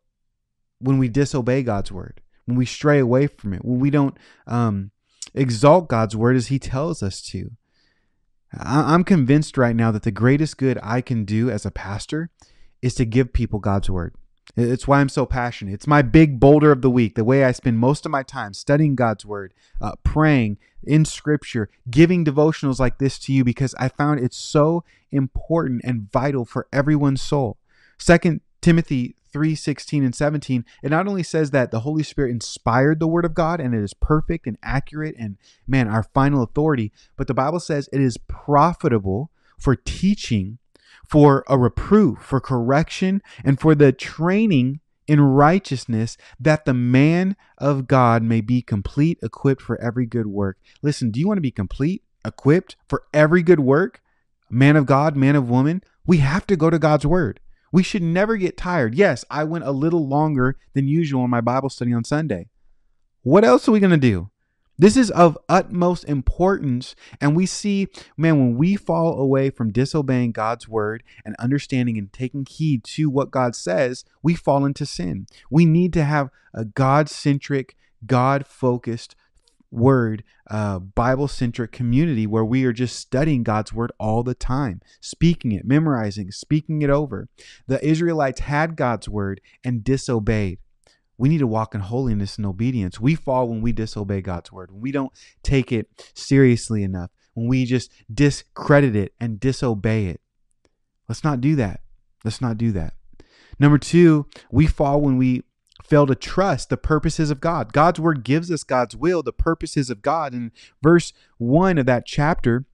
when 0.79 0.97
we 0.97 1.07
disobey 1.09 1.63
God's 1.63 1.91
word, 1.91 2.21
when 2.45 2.57
we 2.57 2.65
stray 2.65 2.99
away 2.99 3.27
from 3.27 3.53
it, 3.53 3.65
when 3.65 3.79
we 3.79 3.89
don't 3.89 4.17
um, 4.45 4.91
exalt 5.33 5.87
God's 5.87 6.15
word 6.15 6.35
as 6.35 6.47
He 6.47 6.59
tells 6.59 7.01
us 7.01 7.21
to. 7.29 7.51
I'm 8.57 9.03
convinced 9.03 9.57
right 9.57 9.75
now 9.75 9.91
that 9.91 10.03
the 10.03 10.11
greatest 10.11 10.57
good 10.57 10.79
I 10.81 11.01
can 11.01 11.25
do 11.25 11.49
as 11.49 11.65
a 11.65 11.71
pastor 11.71 12.29
is 12.81 12.95
to 12.95 13.05
give 13.05 13.33
people 13.33 13.59
God's 13.59 13.89
word. 13.89 14.15
It's 14.55 14.87
why 14.87 15.01
I'm 15.01 15.09
so 15.09 15.25
passionate. 15.25 15.73
It's 15.73 15.87
my 15.87 16.01
big 16.01 16.39
boulder 16.39 16.71
of 16.71 16.81
the 16.81 16.89
week, 16.89 17.15
the 17.15 17.25
way 17.25 17.43
I 17.43 17.51
spend 17.51 17.79
most 17.79 18.05
of 18.05 18.11
my 18.11 18.23
time 18.23 18.53
studying 18.53 18.95
God's 18.95 19.25
word, 19.25 19.53
uh, 19.81 19.93
praying 20.03 20.57
in 20.83 21.03
scripture, 21.03 21.69
giving 21.89 22.23
devotionals 22.23 22.79
like 22.79 22.97
this 22.97 23.19
to 23.19 23.33
you 23.33 23.43
because 23.43 23.75
I 23.77 23.89
found 23.89 24.21
it's 24.21 24.37
so 24.37 24.85
important 25.11 25.81
and 25.83 26.09
vital 26.11 26.45
for 26.45 26.67
everyone's 26.71 27.21
soul. 27.21 27.57
Second 27.99 28.41
Timothy 28.61 29.16
3 29.37 29.53
16 29.53 30.03
and 30.03 30.15
17, 30.15 30.65
it 30.81 30.89
not 30.89 31.07
only 31.07 31.21
says 31.21 31.51
that 31.51 31.69
the 31.69 31.81
Holy 31.81 32.01
Spirit 32.01 32.31
inspired 32.31 32.99
the 32.99 33.05
Word 33.05 33.23
of 33.23 33.35
God 33.35 33.59
and 33.59 33.75
it 33.75 33.83
is 33.83 33.93
perfect 33.93 34.47
and 34.47 34.57
accurate 34.63 35.13
and, 35.19 35.37
man, 35.67 35.87
our 35.87 36.01
final 36.01 36.41
authority, 36.41 36.91
but 37.15 37.27
the 37.27 37.35
Bible 37.35 37.59
says 37.59 37.87
it 37.93 38.01
is 38.01 38.17
profitable 38.17 39.29
for 39.59 39.75
teaching, 39.75 40.57
for 41.07 41.45
a 41.47 41.55
reproof, 41.55 42.17
for 42.17 42.39
correction, 42.39 43.21
and 43.45 43.59
for 43.59 43.75
the 43.75 43.91
training 43.91 44.79
in 45.05 45.21
righteousness, 45.21 46.17
that 46.39 46.65
the 46.65 46.73
man 46.73 47.35
of 47.59 47.87
God 47.87 48.23
may 48.23 48.41
be 48.41 48.63
complete, 48.63 49.19
equipped 49.21 49.61
for 49.61 49.79
every 49.79 50.07
good 50.07 50.25
work. 50.25 50.57
Listen, 50.81 51.11
do 51.11 51.19
you 51.19 51.27
want 51.27 51.37
to 51.37 51.41
be 51.41 51.51
complete, 51.51 52.01
equipped 52.25 52.75
for 52.89 53.03
every 53.13 53.43
good 53.43 53.59
work? 53.59 54.01
Man 54.49 54.75
of 54.75 54.87
God, 54.87 55.15
man 55.15 55.35
of 55.35 55.47
woman, 55.47 55.83
we 56.07 56.17
have 56.17 56.47
to 56.47 56.55
go 56.55 56.71
to 56.71 56.79
God's 56.79 57.05
Word. 57.05 57.39
We 57.77 57.83
should 57.83 58.01
never 58.01 58.37
get 58.37 58.57
tired. 58.57 58.95
Yes, 58.95 59.23
I 59.29 59.43
went 59.43 59.63
a 59.63 59.71
little 59.71 60.07
longer 60.07 60.57
than 60.73 60.87
usual 60.87 61.23
in 61.23 61.29
my 61.29 61.41
Bible 61.41 61.69
study 61.69 61.93
on 61.93 62.03
Sunday. 62.03 62.49
What 63.21 63.45
else 63.45 63.69
are 63.69 63.71
we 63.71 63.79
going 63.79 63.91
to 63.91 63.97
do? 63.97 64.31
This 64.79 64.97
is 64.97 65.11
of 65.11 65.37
utmost 65.47 66.03
importance. 66.05 66.95
And 67.21 67.35
we 67.35 67.45
see, 67.45 67.87
man, 68.17 68.39
when 68.39 68.57
we 68.57 68.77
fall 68.77 69.19
away 69.19 69.51
from 69.51 69.71
disobeying 69.71 70.31
God's 70.31 70.67
word 70.67 71.03
and 71.23 71.35
understanding 71.37 71.99
and 71.99 72.11
taking 72.11 72.47
heed 72.49 72.83
to 72.85 73.11
what 73.11 73.29
God 73.29 73.55
says, 73.55 74.03
we 74.23 74.33
fall 74.33 74.65
into 74.65 74.87
sin. 74.87 75.27
We 75.51 75.67
need 75.67 75.93
to 75.93 76.03
have 76.03 76.31
a 76.55 76.65
God 76.65 77.09
centric, 77.09 77.75
God 78.07 78.47
focused 78.47 79.15
word, 79.71 80.23
uh, 80.49 80.79
Bible 80.79 81.27
centric 81.27 81.71
community 81.71 82.25
where 82.25 82.45
we 82.45 82.63
are 82.65 82.73
just 82.73 82.95
studying 82.95 83.43
God's 83.43 83.73
word 83.73 83.91
all 83.99 84.23
the 84.23 84.33
time, 84.35 84.81
speaking 85.01 85.51
it, 85.51 85.65
memorizing, 85.65 86.31
speaking 86.31 86.81
it 86.81 86.89
over. 86.89 87.27
The 87.67 87.83
Israelites 87.85 88.41
had 88.41 88.75
God's 88.75 89.09
word 89.09 89.41
and 89.63 89.83
disobeyed. 89.83 90.59
We 91.17 91.29
need 91.29 91.39
to 91.39 91.47
walk 91.47 91.73
in 91.73 91.81
holiness 91.81 92.37
and 92.37 92.45
obedience. 92.45 92.99
We 92.99 93.15
fall 93.15 93.49
when 93.49 93.61
we 93.61 93.71
disobey 93.71 94.21
God's 94.21 94.51
word, 94.51 94.71
when 94.71 94.81
we 94.81 94.91
don't 94.91 95.11
take 95.43 95.71
it 95.71 95.87
seriously 96.13 96.83
enough, 96.83 97.09
when 97.33 97.47
we 97.47 97.65
just 97.65 97.91
discredit 98.13 98.95
it 98.95 99.13
and 99.19 99.39
disobey 99.39 100.05
it. 100.05 100.21
Let's 101.09 101.23
not 101.23 101.41
do 101.41 101.55
that. 101.55 101.81
Let's 102.23 102.41
not 102.41 102.57
do 102.57 102.71
that. 102.73 102.93
Number 103.59 103.77
two, 103.77 104.27
we 104.51 104.67
fall 104.67 105.01
when 105.01 105.17
we 105.17 105.43
fail 105.87 106.05
to 106.07 106.15
trust 106.15 106.69
the 106.69 106.77
purposes 106.77 107.31
of 107.31 107.39
God. 107.39 107.73
God's 107.73 107.99
word 107.99 108.23
gives 108.23 108.51
us 108.51 108.63
God's 108.63 108.95
will, 108.95 109.23
the 109.23 109.33
purposes 109.33 109.89
of 109.89 110.01
God. 110.01 110.33
In 110.33 110.51
verse 110.81 111.13
1 111.37 111.77
of 111.77 111.85
that 111.85 112.05
chapter, 112.05 112.65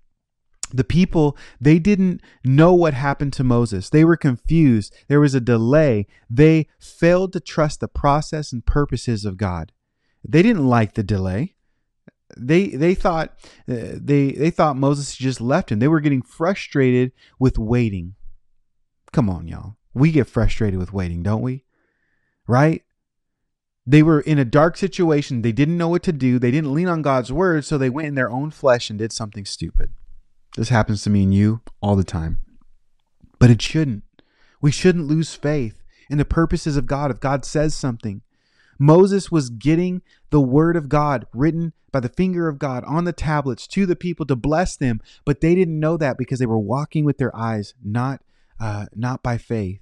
the 0.71 0.83
people 0.83 1.37
they 1.61 1.77
didn't 1.77 2.21
know 2.43 2.73
what 2.73 2.93
happened 2.93 3.33
to 3.33 3.43
Moses. 3.43 3.89
They 3.89 4.03
were 4.03 4.17
confused. 4.17 4.95
There 5.07 5.19
was 5.19 5.35
a 5.35 5.39
delay. 5.39 6.07
They 6.29 6.67
failed 6.79 7.33
to 7.33 7.39
trust 7.39 7.79
the 7.79 7.87
process 7.87 8.51
and 8.51 8.65
purposes 8.65 9.23
of 9.23 9.37
God. 9.37 9.71
They 10.27 10.41
didn't 10.41 10.67
like 10.67 10.93
the 10.93 11.03
delay. 11.03 11.55
They 12.35 12.69
they 12.69 12.95
thought 12.95 13.37
uh, 13.69 13.93
they 14.01 14.31
they 14.31 14.49
thought 14.49 14.75
Moses 14.75 15.15
just 15.15 15.39
left 15.39 15.71
him. 15.71 15.77
They 15.77 15.87
were 15.87 15.99
getting 15.99 16.23
frustrated 16.23 17.11
with 17.37 17.59
waiting. 17.59 18.15
Come 19.11 19.29
on, 19.29 19.47
y'all. 19.47 19.75
We 19.93 20.11
get 20.11 20.27
frustrated 20.27 20.79
with 20.79 20.91
waiting, 20.91 21.21
don't 21.21 21.43
we? 21.43 21.63
Right? 22.47 22.81
They 23.85 24.01
were 24.01 24.21
in 24.21 24.39
a 24.39 24.45
dark 24.45 24.77
situation. 24.77 25.41
They 25.41 25.51
didn't 25.51 25.77
know 25.77 25.89
what 25.89 26.03
to 26.03 26.13
do. 26.13 26.39
They 26.39 26.51
didn't 26.51 26.73
lean 26.73 26.87
on 26.87 27.01
God's 27.01 27.33
word, 27.33 27.65
so 27.65 27.77
they 27.77 27.89
went 27.89 28.07
in 28.07 28.15
their 28.15 28.31
own 28.31 28.51
flesh 28.51 28.89
and 28.89 28.97
did 28.97 29.11
something 29.11 29.45
stupid. 29.45 29.91
This 30.55 30.69
happens 30.69 31.03
to 31.03 31.09
me 31.09 31.23
and 31.23 31.33
you 31.33 31.61
all 31.81 31.95
the 31.95 32.03
time. 32.03 32.39
But 33.39 33.49
it 33.49 33.61
shouldn't. 33.61 34.03
We 34.61 34.71
shouldn't 34.71 35.07
lose 35.07 35.35
faith 35.35 35.83
in 36.09 36.17
the 36.17 36.25
purposes 36.25 36.77
of 36.77 36.85
God 36.85 37.11
if 37.11 37.19
God 37.19 37.43
says 37.43 37.75
something. 37.75 38.21
Moses 38.79 39.31
was 39.31 39.49
getting 39.49 40.01
the 40.29 40.41
word 40.41 40.75
of 40.75 40.89
God 40.89 41.25
written 41.33 41.73
by 41.91 41.99
the 41.99 42.09
finger 42.09 42.47
of 42.47 42.59
God 42.59 42.83
on 42.85 43.03
the 43.03 43.13
tablets 43.13 43.67
to 43.67 43.85
the 43.85 43.95
people 43.95 44.25
to 44.25 44.35
bless 44.35 44.75
them, 44.75 45.01
but 45.25 45.41
they 45.41 45.55
didn't 45.55 45.79
know 45.79 45.97
that 45.97 46.17
because 46.17 46.39
they 46.39 46.45
were 46.45 46.57
walking 46.57 47.05
with 47.05 47.17
their 47.17 47.35
eyes, 47.35 47.73
not 47.83 48.21
uh, 48.59 48.85
not 48.95 49.21
by 49.21 49.37
faith. 49.37 49.79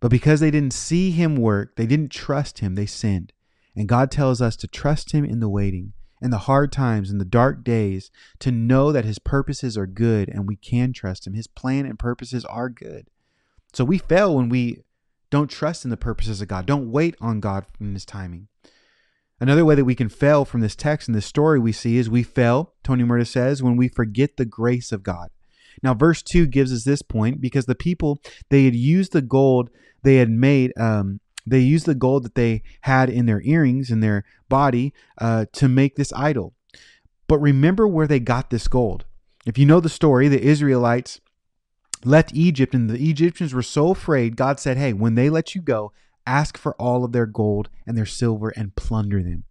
But 0.00 0.10
because 0.10 0.40
they 0.40 0.50
didn't 0.50 0.72
see 0.72 1.10
him 1.10 1.36
work, 1.36 1.76
they 1.76 1.86
didn't 1.86 2.12
trust 2.12 2.60
him, 2.60 2.74
they 2.74 2.86
sinned. 2.86 3.32
And 3.74 3.88
God 3.88 4.10
tells 4.10 4.40
us 4.40 4.56
to 4.56 4.68
trust 4.68 5.12
him 5.12 5.24
in 5.24 5.40
the 5.40 5.48
waiting, 5.48 5.92
in 6.20 6.30
the 6.30 6.38
hard 6.38 6.72
times, 6.72 7.10
in 7.10 7.18
the 7.18 7.24
dark 7.24 7.64
days, 7.64 8.10
to 8.40 8.50
know 8.50 8.92
that 8.92 9.04
his 9.04 9.18
purposes 9.18 9.76
are 9.76 9.86
good 9.86 10.28
and 10.28 10.46
we 10.46 10.56
can 10.56 10.92
trust 10.92 11.26
him. 11.26 11.34
His 11.34 11.46
plan 11.46 11.86
and 11.86 11.98
purposes 11.98 12.44
are 12.44 12.68
good. 12.68 13.08
So 13.72 13.84
we 13.84 13.98
fail 13.98 14.36
when 14.36 14.48
we 14.48 14.82
don't 15.30 15.50
trust 15.50 15.84
in 15.84 15.90
the 15.90 15.96
purposes 15.96 16.40
of 16.40 16.48
God. 16.48 16.66
Don't 16.66 16.90
wait 16.90 17.14
on 17.20 17.40
God 17.40 17.66
in 17.80 17.94
his 17.94 18.04
timing. 18.04 18.48
Another 19.40 19.64
way 19.64 19.74
that 19.76 19.84
we 19.84 19.94
can 19.94 20.08
fail 20.08 20.44
from 20.44 20.60
this 20.60 20.74
text 20.74 21.06
and 21.06 21.14
this 21.14 21.26
story 21.26 21.60
we 21.60 21.70
see 21.70 21.96
is 21.96 22.10
we 22.10 22.22
fail, 22.24 22.74
Tony 22.82 23.04
Merida 23.04 23.24
says, 23.24 23.62
when 23.62 23.76
we 23.76 23.88
forget 23.88 24.36
the 24.36 24.44
grace 24.44 24.90
of 24.90 25.02
God. 25.02 25.28
Now, 25.82 25.94
verse 25.94 26.22
2 26.22 26.46
gives 26.46 26.72
us 26.72 26.84
this 26.84 27.02
point 27.02 27.40
because 27.40 27.66
the 27.66 27.74
people, 27.74 28.20
they 28.50 28.64
had 28.64 28.74
used 28.74 29.12
the 29.12 29.22
gold 29.22 29.70
they 30.02 30.16
had 30.16 30.30
made, 30.30 30.72
um, 30.78 31.20
they 31.46 31.60
used 31.60 31.86
the 31.86 31.94
gold 31.94 32.24
that 32.24 32.34
they 32.34 32.62
had 32.82 33.10
in 33.10 33.26
their 33.26 33.42
earrings, 33.42 33.90
in 33.90 34.00
their 34.00 34.24
body, 34.48 34.92
uh, 35.18 35.46
to 35.52 35.68
make 35.68 35.96
this 35.96 36.12
idol. 36.12 36.54
But 37.26 37.38
remember 37.38 37.86
where 37.86 38.06
they 38.06 38.20
got 38.20 38.50
this 38.50 38.68
gold. 38.68 39.04
If 39.46 39.58
you 39.58 39.66
know 39.66 39.80
the 39.80 39.88
story, 39.88 40.28
the 40.28 40.42
Israelites 40.42 41.20
left 42.04 42.34
Egypt, 42.34 42.74
and 42.74 42.88
the 42.88 43.10
Egyptians 43.10 43.52
were 43.52 43.62
so 43.62 43.90
afraid, 43.90 44.36
God 44.36 44.60
said, 44.60 44.76
Hey, 44.76 44.92
when 44.92 45.14
they 45.14 45.30
let 45.30 45.54
you 45.54 45.60
go, 45.60 45.92
ask 46.26 46.56
for 46.56 46.74
all 46.74 47.04
of 47.04 47.12
their 47.12 47.26
gold 47.26 47.68
and 47.86 47.96
their 47.96 48.06
silver 48.06 48.50
and 48.50 48.76
plunder 48.76 49.22
them. 49.22 49.44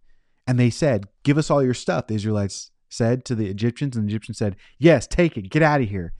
And 0.46 0.58
they 0.58 0.70
said, 0.70 1.08
Give 1.24 1.36
us 1.36 1.50
all 1.50 1.62
your 1.62 1.74
stuff. 1.74 2.06
The 2.06 2.14
Israelites 2.14 2.70
said 2.88 3.24
to 3.26 3.34
the 3.34 3.46
Egyptians, 3.46 3.96
and 3.96 4.04
the 4.04 4.10
Egyptians 4.10 4.38
said, 4.38 4.56
Yes, 4.78 5.06
take 5.06 5.36
it, 5.36 5.50
get 5.50 5.62
out 5.62 5.80
of 5.80 5.88
here. 5.88 6.12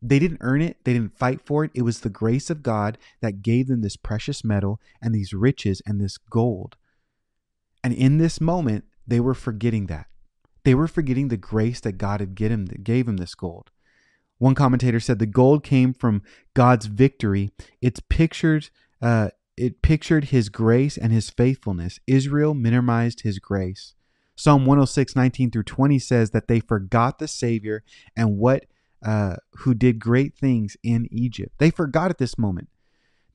They 0.00 0.18
didn't 0.18 0.38
earn 0.40 0.62
it, 0.62 0.76
they 0.84 0.92
didn't 0.92 1.18
fight 1.18 1.40
for 1.44 1.64
it. 1.64 1.70
It 1.74 1.82
was 1.82 2.00
the 2.00 2.08
grace 2.08 2.50
of 2.50 2.62
God 2.62 2.98
that 3.20 3.42
gave 3.42 3.66
them 3.66 3.82
this 3.82 3.96
precious 3.96 4.44
metal 4.44 4.80
and 5.02 5.14
these 5.14 5.32
riches 5.32 5.82
and 5.86 6.00
this 6.00 6.18
gold. 6.18 6.76
And 7.82 7.92
in 7.92 8.18
this 8.18 8.40
moment, 8.40 8.84
they 9.06 9.20
were 9.20 9.34
forgetting 9.34 9.86
that. 9.86 10.06
They 10.64 10.74
were 10.74 10.88
forgetting 10.88 11.28
the 11.28 11.36
grace 11.36 11.80
that 11.80 11.98
God 11.98 12.20
had 12.20 12.38
him, 12.38 12.66
that 12.66 12.84
gave 12.84 13.06
them 13.06 13.16
this 13.16 13.34
gold. 13.34 13.70
One 14.38 14.54
commentator 14.54 15.00
said 15.00 15.18
the 15.18 15.26
gold 15.26 15.64
came 15.64 15.92
from 15.92 16.22
God's 16.54 16.86
victory. 16.86 17.50
It's 17.80 18.00
pictured, 18.00 18.70
uh, 19.02 19.30
it 19.56 19.82
pictured 19.82 20.26
His 20.26 20.48
grace 20.48 20.96
and 20.96 21.12
His 21.12 21.30
faithfulness. 21.30 21.98
Israel 22.06 22.54
minimized 22.54 23.22
His 23.22 23.38
grace. 23.38 23.94
Psalm 24.38 24.66
106, 24.66 25.16
19 25.16 25.50
through 25.50 25.64
20 25.64 25.98
says 25.98 26.30
that 26.30 26.46
they 26.46 26.60
forgot 26.60 27.18
the 27.18 27.26
Savior 27.26 27.82
and 28.16 28.38
what 28.38 28.66
uh, 29.04 29.34
who 29.58 29.74
did 29.74 29.98
great 29.98 30.36
things 30.36 30.76
in 30.84 31.08
Egypt. 31.10 31.52
They 31.58 31.70
forgot 31.70 32.10
at 32.10 32.18
this 32.18 32.38
moment. 32.38 32.68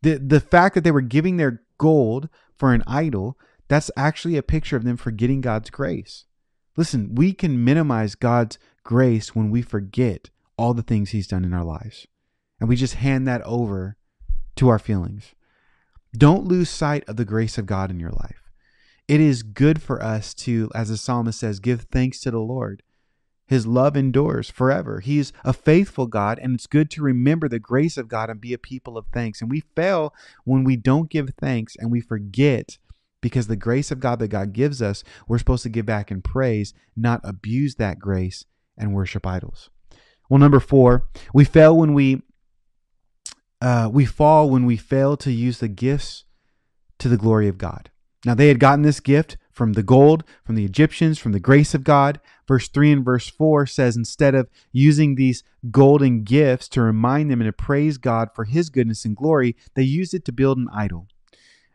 The, 0.01 0.17
the 0.17 0.39
fact 0.39 0.75
that 0.75 0.85
they 0.85 0.91
were 0.91 1.01
giving 1.01 1.35
their 1.35 1.61
gold 1.77 2.29
for 2.57 2.73
an 2.73 2.83
idol, 2.87 3.37
that's 3.67 3.91
actually 3.97 4.37
a 4.37 4.43
picture 4.43 4.77
of 4.77 4.85
them 4.85 4.95
forgetting 4.95 5.41
God's 5.41 5.69
grace. 5.69 6.23
Listen, 6.77 7.15
we 7.15 7.33
can 7.33 7.65
minimize 7.65 8.15
God's 8.15 8.57
grace 8.85 9.35
when 9.35 9.51
we 9.51 9.61
forget 9.61 10.29
all 10.57 10.73
the 10.73 10.83
things 10.83 11.09
He's 11.09 11.27
done 11.27 11.43
in 11.43 11.53
our 11.53 11.65
lives. 11.65 12.07
And 12.61 12.69
we 12.69 12.77
just 12.77 12.95
hand 12.95 13.27
that 13.27 13.41
over 13.41 13.97
to 14.55 14.69
our 14.69 14.79
feelings. 14.79 15.35
Don't 16.17 16.45
lose 16.45 16.69
sight 16.69 17.03
of 17.09 17.17
the 17.17 17.25
grace 17.25 17.57
of 17.57 17.65
God 17.65 17.91
in 17.91 17.99
your 17.99 18.11
life. 18.11 18.42
It 19.07 19.19
is 19.19 19.43
good 19.43 19.81
for 19.81 20.01
us 20.01 20.33
to, 20.35 20.71
as 20.73 20.89
the 20.89 20.97
psalmist 20.97 21.39
says, 21.39 21.59
give 21.59 21.81
thanks 21.83 22.19
to 22.21 22.31
the 22.31 22.39
Lord. 22.39 22.83
His 23.45 23.67
love 23.67 23.97
endures 23.97 24.49
forever. 24.49 25.01
He's 25.01 25.33
a 25.43 25.51
faithful 25.51 26.07
God, 26.07 26.39
and 26.39 26.55
it's 26.55 26.67
good 26.67 26.89
to 26.91 27.03
remember 27.03 27.49
the 27.49 27.59
grace 27.59 27.97
of 27.97 28.07
God 28.07 28.29
and 28.29 28.39
be 28.39 28.53
a 28.53 28.57
people 28.57 28.97
of 28.97 29.05
thanks. 29.13 29.41
And 29.41 29.51
we 29.51 29.63
fail 29.75 30.13
when 30.45 30.63
we 30.63 30.77
don't 30.77 31.09
give 31.09 31.29
thanks 31.39 31.75
and 31.77 31.91
we 31.91 31.99
forget 31.99 32.77
because 33.21 33.47
the 33.47 33.55
grace 33.55 33.91
of 33.91 33.99
God 33.99 34.19
that 34.19 34.29
God 34.29 34.53
gives 34.53 34.81
us, 34.81 35.03
we're 35.27 35.37
supposed 35.37 35.63
to 35.63 35.69
give 35.69 35.85
back 35.85 36.11
in 36.11 36.21
praise, 36.21 36.73
not 36.95 37.21
abuse 37.23 37.75
that 37.75 37.99
grace 37.99 38.45
and 38.77 38.93
worship 38.93 39.25
idols. 39.25 39.69
Well, 40.29 40.39
number 40.39 40.59
four, 40.59 41.07
we 41.33 41.45
fail 41.45 41.77
when 41.77 41.93
we 41.93 42.21
uh, 43.61 43.89
we 43.91 44.05
fall 44.05 44.49
when 44.49 44.65
we 44.65 44.75
fail 44.75 45.15
to 45.15 45.31
use 45.31 45.59
the 45.59 45.69
gifts 45.69 46.25
to 46.99 47.07
the 47.07 47.17
glory 47.17 47.47
of 47.47 47.57
God. 47.57 47.89
Now, 48.25 48.33
they 48.33 48.47
had 48.47 48.59
gotten 48.59 48.83
this 48.83 48.99
gift 48.99 49.37
from 49.51 49.73
the 49.73 49.83
gold, 49.83 50.23
from 50.43 50.55
the 50.55 50.65
Egyptians, 50.65 51.19
from 51.19 51.31
the 51.31 51.39
grace 51.39 51.73
of 51.73 51.83
God. 51.83 52.19
Verse 52.47 52.67
3 52.67 52.91
and 52.91 53.05
verse 53.05 53.29
4 53.29 53.65
says 53.65 53.95
instead 53.95 54.35
of 54.35 54.49
using 54.71 55.15
these 55.15 55.43
golden 55.71 56.23
gifts 56.23 56.67
to 56.69 56.81
remind 56.81 57.29
them 57.29 57.41
and 57.41 57.47
to 57.47 57.53
praise 57.53 57.97
God 57.97 58.29
for 58.33 58.45
his 58.45 58.69
goodness 58.69 59.05
and 59.05 59.15
glory, 59.15 59.55
they 59.75 59.83
used 59.83 60.13
it 60.13 60.25
to 60.25 60.31
build 60.31 60.57
an 60.57 60.67
idol. 60.73 61.07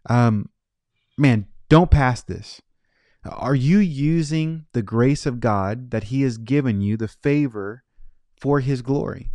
Um, 0.09 0.51
man, 1.17 1.47
don't 1.69 1.91
pass 1.91 2.23
this. 2.23 2.61
Are 3.25 3.55
you 3.55 3.79
using 3.79 4.67
the 4.73 4.83
grace 4.83 5.27
of 5.27 5.41
God 5.41 5.91
that 5.91 6.05
he 6.05 6.23
has 6.23 6.39
given 6.39 6.81
you, 6.81 6.97
the 6.97 7.09
favor 7.09 7.85
for 8.41 8.61
his 8.61 8.83
glory? 8.83 9.31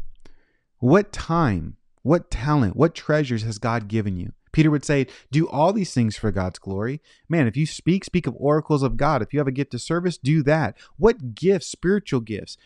What 0.79 1.11
time, 1.11 1.77
what 2.01 2.31
talent, 2.31 2.75
what 2.75 2.95
treasures 2.95 3.43
has 3.43 3.57
God 3.57 3.87
given 3.87 4.17
you? 4.17 4.33
Peter 4.53 4.71
would 4.71 4.85
say, 4.85 5.07
Do 5.31 5.49
all 5.49 5.73
these 5.73 5.93
things 5.93 6.15
for 6.15 6.31
God's 6.31 6.59
glory. 6.59 7.01
Man, 7.27 7.47
if 7.47 7.57
you 7.57 7.65
speak, 7.65 8.05
speak 8.05 8.25
of 8.25 8.35
oracles 8.37 8.83
of 8.83 8.95
God. 8.95 9.21
If 9.21 9.33
you 9.33 9.39
have 9.39 9.47
a 9.47 9.51
gift 9.51 9.73
of 9.73 9.81
service, 9.81 10.17
do 10.17 10.41
that. 10.43 10.77
What 10.97 11.35
gifts, 11.35 11.67
spiritual 11.67 12.21
gifts, 12.21 12.57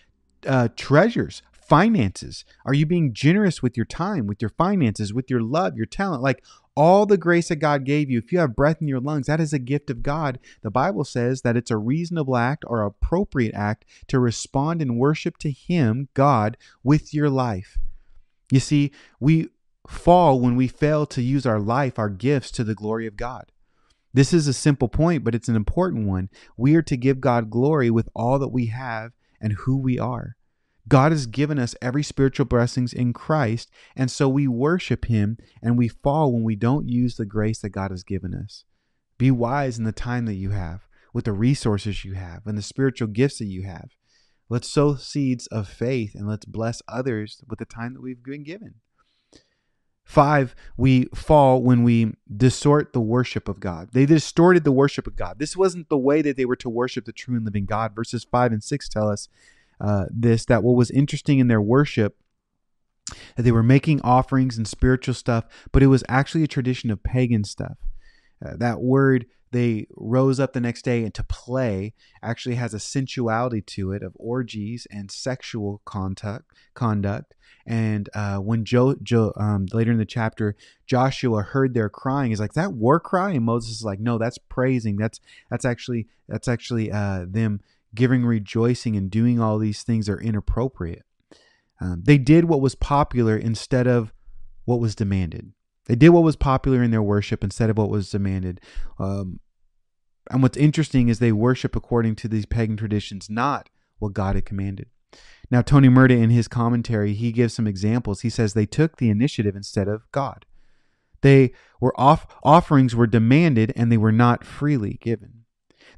uh, 0.46 0.67
treasures, 0.75 1.41
finances? 1.51 2.46
Are 2.65 2.74
you 2.74 2.86
being 2.86 3.13
generous 3.13 3.63
with 3.63 3.75
your 3.75 3.86
time, 3.86 4.27
with 4.27 4.41
your 4.41 4.50
finances, 4.50 5.13
with 5.13 5.32
your 5.32 5.41
love, 5.41 5.75
your 5.75 5.86
talent? 5.86 6.22
Like 6.22 6.44
all 6.75 7.08
the 7.08 7.17
grace 7.17 7.48
that 7.48 7.56
God 7.56 7.86
gave 7.86 8.10
you, 8.10 8.20
if 8.20 8.32
you 8.32 8.38
have 8.38 8.56
breath 8.56 8.82
in 8.82 8.88
your 8.88 9.00
lungs, 9.00 9.25
that 9.25 9.39
is 9.39 9.51
a 9.51 9.60
gift 9.60 9.89
of 9.89 10.03
God. 10.03 10.39
The 10.62 10.70
Bible 10.70 11.03
says 11.03 11.41
that 11.41 11.58
it's 11.58 11.72
a 11.72 11.77
reasonable 11.77 12.38
act 12.38 12.63
or 12.67 12.84
appropriate 12.84 13.56
act 13.56 13.86
to 14.10 14.20
respond 14.20 14.82
in 14.82 14.98
worship 14.98 15.38
to 15.38 15.50
Him, 15.50 16.10
God, 16.13 16.56
with 16.84 17.13
your 17.13 17.29
life. 17.29 17.79
You 18.51 18.60
see, 18.60 18.91
we 19.20 19.50
fall 19.88 20.39
when 20.39 20.56
we 20.56 20.67
fail 20.67 21.06
to 21.08 21.22
use 21.22 21.46
our 21.46 21.60
life, 21.60 21.98
our 21.98 22.10
gifts 22.10 22.51
to 22.51 22.63
the 22.63 22.75
glory 22.75 23.08
of 23.08 23.17
God. 23.17 23.51
This 24.13 24.34
is 24.34 24.48
a 24.48 24.53
simple 24.53 24.88
point, 24.88 25.24
but 25.24 25.36
it's 25.36 25.48
an 25.48 25.56
important 25.56 26.08
one. 26.08 26.29
We 26.58 26.75
are 26.75 26.82
to 26.84 26.98
give 26.98 27.22
God 27.22 27.50
glory 27.50 27.89
with 27.89 28.10
all 28.15 28.39
that 28.39 28.50
we 28.50 28.67
have 28.67 29.12
and 29.39 29.53
who 29.53 29.77
we 29.77 30.00
are. 30.00 30.36
God 30.88 31.12
has 31.12 31.25
given 31.25 31.60
us 31.60 31.75
every 31.82 32.03
spiritual 32.03 32.46
blessings 32.46 32.94
in 32.94 33.12
Christ, 33.12 33.70
and 33.96 34.10
so 34.10 34.29
we 34.29 34.48
worship 34.48 35.06
him 35.06 35.38
and 35.62 35.77
we 35.77 35.88
fall 35.88 36.32
when 36.32 36.44
we 36.44 36.56
don't 36.56 36.88
use 36.88 37.15
the 37.15 37.25
grace 37.25 37.60
that 37.60 37.70
God 37.70 37.91
has 37.91 38.03
given 38.03 38.34
us. 38.34 38.63
Be 39.17 39.29
wise 39.29 39.77
in 39.77 39.84
the 39.84 39.91
time 39.91 40.25
that 40.25 40.36
you 40.36 40.51
have, 40.51 40.88
with 41.13 41.25
the 41.25 41.34
resources 41.34 42.06
you 42.06 42.13
have, 42.13 42.46
and 42.46 42.58
the 42.58 42.62
spiritual 42.62 43.10
gifts 43.10 43.39
that 43.39 43.46
you 43.46 43.63
have. 43.63 43.89
Let's 44.50 44.70
sow 44.70 44.96
seeds 44.96 45.48
of 45.48 45.67
faith 45.67 46.15
and 46.15 46.27
let's 46.27 46.46
bless 46.46 46.82
others 46.88 47.44
with 47.50 47.60
the 47.60 47.65
time 47.65 47.94
that 47.94 48.01
we've 48.01 48.24
been 48.24 48.44
given. 48.44 48.75
Five, 50.17 50.55
we 50.77 51.05
fall 51.13 51.62
when 51.62 51.83
we 51.83 52.15
distort 52.36 52.91
the 52.91 53.00
worship 53.00 53.47
of 53.47 53.59
God. 53.59 53.89
They 53.91 54.07
distorted 54.07 54.63
the 54.63 54.71
worship 54.71 55.05
of 55.05 55.15
God. 55.15 55.38
This 55.38 55.55
wasn't 55.55 55.89
the 55.89 55.97
way 55.97 56.24
that 56.24 56.36
they 56.36 56.45
were 56.45 56.55
to 56.55 56.71
worship 56.71 57.05
the 57.05 57.12
true 57.12 57.36
and 57.36 57.45
living 57.45 57.67
God. 57.67 57.93
Verses 57.93 58.24
five 58.24 58.51
and 58.51 58.63
six 58.63 58.89
tell 58.89 59.07
us 59.09 59.29
uh, 59.79 60.05
this 60.09 60.43
that 60.45 60.63
what 60.63 60.75
was 60.75 60.89
interesting 60.89 61.38
in 61.38 61.50
their 61.50 61.62
worship 61.62 62.17
that 63.36 63.43
they 63.43 63.51
were 63.51 63.62
making 63.62 64.01
offerings 64.01 64.57
and 64.57 64.67
spiritual 64.67 65.13
stuff, 65.13 65.45
but 65.71 65.83
it 65.83 65.88
was 65.88 66.03
actually 66.09 66.43
a 66.43 66.47
tradition 66.47 66.89
of 66.89 67.03
pagan 67.03 67.43
stuff. 67.43 67.77
Uh, 68.43 68.57
that 68.57 68.81
word 68.81 69.27
they 69.51 69.88
rose 69.96 70.39
up 70.39 70.54
the 70.54 70.60
next 70.60 70.84
day 70.84 71.04
and 71.04 71.13
to 71.13 71.24
play 71.24 71.94
actually 72.22 72.56
has 72.56 72.74
a 72.74 72.80
sensuality 72.80 73.62
to 73.62 73.92
it 73.92 74.04
of 74.04 74.13
orgies 74.16 74.88
and 74.92 75.10
sexual 75.12 75.82
contact 75.86 76.46
conduct 76.74 77.34
and 77.68 78.10
uh, 78.13 78.38
when 78.38 78.63
Joe, 78.63 78.96
Joe 79.04 79.34
um, 79.36 79.66
later 79.74 79.92
in 79.92 79.98
the 79.98 80.06
chapter, 80.06 80.56
Joshua 80.86 81.42
heard 81.42 81.74
their 81.74 81.89
crying, 81.89 82.30
he's 82.30 82.39
like, 82.39 82.54
"That 82.54 82.72
war 82.72 82.98
cry," 82.98 83.32
and 83.32 83.44
Moses 83.44 83.72
is 83.72 83.84
like, 83.84 84.00
"No, 84.00 84.18
that's 84.18 84.38
praising. 84.38 84.96
That's 84.96 85.20
that's 85.51 85.66
actually 85.66 86.08
that's 86.30 86.48
actually 86.48 86.92
uh, 86.92 87.25
them 87.27 87.60
giving 87.94 88.25
rejoicing 88.25 88.96
and 88.96 89.12
doing 89.12 89.42
all 89.42 89.60
these 89.60 89.84
things 89.84 90.08
are 90.08 90.20
inappropriate." 90.20 91.04
Um, 91.82 92.04
they 92.06 92.18
did 92.18 92.46
what 92.46 92.62
was 92.62 92.74
popular 92.74 93.36
instead 93.36 93.86
of 93.86 94.13
what 94.63 94.80
was 94.80 94.96
demanded. 94.96 95.51
They 95.88 95.96
did 95.96 96.10
what 96.10 96.24
was 96.24 96.36
popular 96.36 96.84
in 96.84 96.91
their 96.91 97.01
worship 97.01 97.44
instead 97.44 97.70
of 97.70 97.77
what 97.77 97.89
was 97.89 98.12
demanded. 98.12 98.62
Um, 99.00 99.39
and 100.29 100.44
what's 100.44 100.58
interesting 100.58 101.08
is 101.08 101.20
they 101.20 101.32
worship 101.32 101.75
according 101.75 102.15
to 102.17 102.27
these 102.27 102.46
pagan 102.46 102.77
traditions, 102.77 103.29
not 103.29 103.70
what 104.00 104.13
God 104.13 104.36
had 104.36 104.46
commanded. 104.46 104.88
Now, 105.50 105.62
Tony 105.62 105.88
Merida, 105.88 106.15
in 106.15 106.29
his 106.29 106.50
commentary, 106.50 107.13
he 107.13 107.32
gives 107.32 107.53
some 107.53 107.67
examples. 107.67 108.22
He 108.22 108.29
says 108.29 108.53
they 108.53 108.65
took 108.65 108.98
the 108.98 109.10
initiative 109.10 109.56
instead 109.56 109.88
of 109.88 110.03
God. 110.11 110.46
They 111.22 111.53
were 111.79 112.00
off 112.00 112.27
offerings 112.44 112.96
were 112.96 113.07
demanded 113.07 113.72
and 113.75 113.92
they 113.92 113.98
were 113.98 114.11
not 114.11 114.44
freely 114.44 115.00
given. 115.01 115.46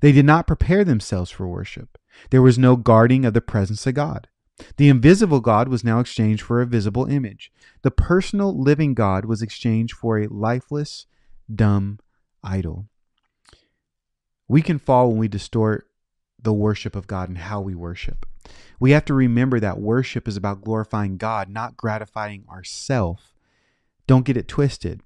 They 0.02 0.12
did 0.12 0.26
not 0.26 0.48
prepare 0.48 0.84
themselves 0.84 1.32
for 1.32 1.48
worship. 1.48 1.98
There 2.30 2.42
was 2.42 2.58
no 2.58 2.76
guarding 2.76 3.26
of 3.26 3.34
the 3.34 3.42
presence 3.42 3.86
of 3.88 3.96
God. 3.96 4.28
The 4.78 4.89
invisible 4.89 5.39
God 5.39 5.67
was 5.67 5.84
now 5.84 6.00
exchanged 6.00 6.43
for 6.43 6.62
a 6.62 6.65
visible 6.65 7.06
image. 7.06 7.52
The 7.82 7.91
personal 7.91 8.58
living 8.58 8.93
God 8.93 9.26
was 9.26 9.41
exchanged 9.41 9.95
for 9.95 10.19
a 10.19 10.28
lifeless, 10.28 11.06
dumb 11.54 12.00
idol. 12.43 12.88
We 14.48 14.62
can 14.62 14.80
fall 14.80 15.10
when 15.10 15.17
we 15.17 15.28
distort 15.28 15.88
the 16.41 16.54
worship 16.54 16.95
of 16.95 17.08
God 17.08 17.30
and 17.30 17.38
how 17.38 17.62
we 17.62 17.76
worship. 17.76 18.26
We 18.80 18.91
have 18.91 19.06
to 19.06 19.13
remember 19.13 19.60
that 19.60 19.80
worship 19.80 20.28
is 20.28 20.38
about 20.38 20.62
glorifying 20.62 21.17
God, 21.17 21.50
not 21.50 21.78
gratifying 21.78 22.45
ourself. 22.50 23.34
Don't 24.08 24.26
get 24.26 24.38
it 24.38 24.48
twisted. 24.48 25.02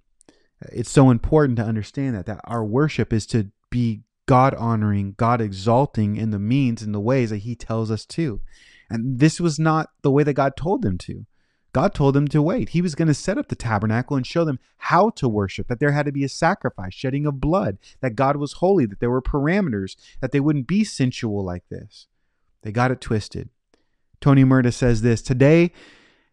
It's 0.71 0.91
so 0.91 1.09
important 1.09 1.57
to 1.57 1.65
understand 1.65 2.15
that 2.15 2.25
that 2.27 2.41
our 2.45 2.63
worship 2.63 3.11
is 3.11 3.25
to 3.27 3.51
be 3.69 4.03
God 4.25 4.53
honoring, 4.53 5.15
God 5.17 5.41
exalting 5.41 6.15
in 6.15 6.29
the 6.29 6.39
means 6.39 6.81
and 6.81 6.93
the 6.93 6.99
ways 6.99 7.31
that 7.31 7.37
he 7.39 7.55
tells 7.55 7.91
us 7.91 8.05
to. 8.05 8.39
And 8.93 9.17
this 9.17 9.39
was 9.39 9.57
not 9.57 9.89
the 10.03 10.11
way 10.11 10.21
that 10.21 10.35
God 10.35 10.55
told 10.55 10.83
them 10.83 10.99
to. 10.99 11.25
God 11.73 11.95
told 11.95 12.13
them 12.13 12.27
to 12.27 12.43
wait. 12.43 12.69
He 12.69 12.81
was 12.83 12.93
going 12.93 13.07
to 13.07 13.15
set 13.15 13.39
up 13.39 13.47
the 13.47 13.55
tabernacle 13.55 14.15
and 14.15 14.25
show 14.25 14.45
them 14.45 14.59
how 14.77 15.09
to 15.15 15.27
worship, 15.27 15.67
that 15.67 15.79
there 15.79 15.93
had 15.93 16.05
to 16.05 16.11
be 16.11 16.23
a 16.23 16.29
sacrifice, 16.29 16.93
shedding 16.93 17.25
of 17.25 17.41
blood, 17.41 17.79
that 18.01 18.15
God 18.15 18.37
was 18.37 18.53
holy, 18.53 18.85
that 18.85 18.99
there 18.99 19.09
were 19.09 19.19
parameters, 19.19 19.95
that 20.21 20.31
they 20.31 20.39
wouldn't 20.39 20.67
be 20.67 20.83
sensual 20.83 21.43
like 21.43 21.67
this. 21.69 22.05
They 22.61 22.71
got 22.71 22.91
it 22.91 23.01
twisted. 23.01 23.49
Tony 24.21 24.43
Merida 24.43 24.71
says 24.71 25.01
this 25.01 25.23
Today, 25.23 25.71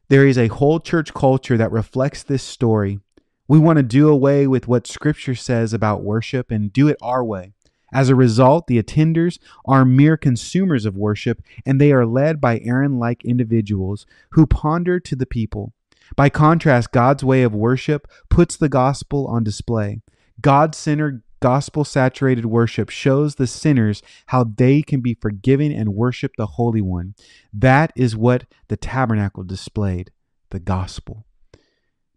there 0.08 0.26
is 0.26 0.36
a 0.36 0.48
whole 0.48 0.80
church 0.80 1.14
culture 1.14 1.56
that 1.56 1.72
reflects 1.72 2.22
this 2.22 2.42
story. 2.42 3.00
We 3.48 3.58
want 3.58 3.78
to 3.78 3.82
do 3.82 4.10
away 4.10 4.46
with 4.46 4.68
what 4.68 4.86
Scripture 4.86 5.34
says 5.34 5.72
about 5.72 6.04
worship 6.04 6.50
and 6.50 6.70
do 6.70 6.88
it 6.88 6.98
our 7.00 7.24
way. 7.24 7.54
As 7.92 8.08
a 8.08 8.14
result, 8.14 8.66
the 8.66 8.82
attenders 8.82 9.38
are 9.64 9.84
mere 9.84 10.16
consumers 10.16 10.84
of 10.84 10.96
worship, 10.96 11.42
and 11.66 11.80
they 11.80 11.92
are 11.92 12.06
led 12.06 12.40
by 12.40 12.60
Aaron 12.60 12.98
like 12.98 13.24
individuals 13.24 14.06
who 14.30 14.46
ponder 14.46 15.00
to 15.00 15.16
the 15.16 15.26
people. 15.26 15.72
By 16.16 16.28
contrast, 16.28 16.92
God's 16.92 17.24
way 17.24 17.42
of 17.42 17.54
worship 17.54 18.08
puts 18.28 18.56
the 18.56 18.68
gospel 18.68 19.26
on 19.26 19.44
display. 19.44 20.00
God 20.40 20.74
centered, 20.74 21.22
gospel 21.40 21.84
saturated 21.84 22.46
worship 22.46 22.90
shows 22.90 23.34
the 23.34 23.46
sinners 23.46 24.02
how 24.26 24.44
they 24.44 24.82
can 24.82 25.00
be 25.00 25.14
forgiven 25.14 25.72
and 25.72 25.94
worship 25.94 26.32
the 26.36 26.46
Holy 26.46 26.80
One. 26.80 27.14
That 27.52 27.92
is 27.96 28.16
what 28.16 28.44
the 28.68 28.76
tabernacle 28.76 29.44
displayed 29.44 30.10
the 30.50 30.60
gospel. 30.60 31.24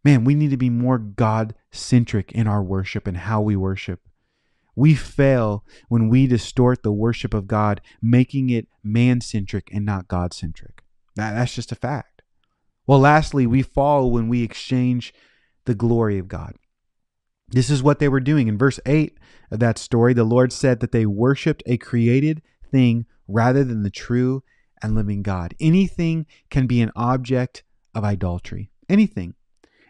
Man, 0.03 0.25
we 0.25 0.35
need 0.35 0.49
to 0.49 0.57
be 0.57 0.69
more 0.69 0.97
God 0.97 1.55
centric 1.71 2.31
in 2.31 2.47
our 2.47 2.61
worship 2.61 3.07
and 3.07 3.17
how 3.17 3.41
we 3.41 3.55
worship. 3.55 4.01
We 4.75 4.95
fail 4.95 5.63
when 5.87 6.09
we 6.09 6.27
distort 6.27 6.83
the 6.83 6.91
worship 6.91 7.33
of 7.33 7.47
God, 7.47 7.81
making 8.01 8.49
it 8.49 8.67
man 8.83 9.21
centric 9.21 9.69
and 9.71 9.85
not 9.85 10.07
God 10.07 10.33
centric. 10.33 10.83
That, 11.15 11.33
that's 11.33 11.53
just 11.53 11.71
a 11.71 11.75
fact. 11.75 12.23
Well, 12.87 12.99
lastly, 12.99 13.47
we 13.47 13.61
fall 13.61 14.11
when 14.11 14.27
we 14.27 14.43
exchange 14.43 15.13
the 15.65 15.75
glory 15.75 16.17
of 16.17 16.27
God. 16.27 16.55
This 17.49 17.69
is 17.69 17.83
what 17.83 17.99
they 17.99 18.09
were 18.09 18.19
doing. 18.19 18.47
In 18.47 18.57
verse 18.57 18.79
8 18.85 19.17
of 19.51 19.59
that 19.59 19.77
story, 19.77 20.13
the 20.13 20.23
Lord 20.23 20.51
said 20.51 20.79
that 20.79 20.91
they 20.91 21.05
worshiped 21.05 21.63
a 21.65 21.77
created 21.77 22.41
thing 22.71 23.05
rather 23.27 23.63
than 23.63 23.83
the 23.83 23.89
true 23.89 24.43
and 24.81 24.95
living 24.95 25.21
God. 25.21 25.53
Anything 25.59 26.25
can 26.49 26.67
be 26.67 26.81
an 26.81 26.91
object 26.95 27.63
of 27.93 28.03
idolatry. 28.03 28.71
Anything. 28.89 29.35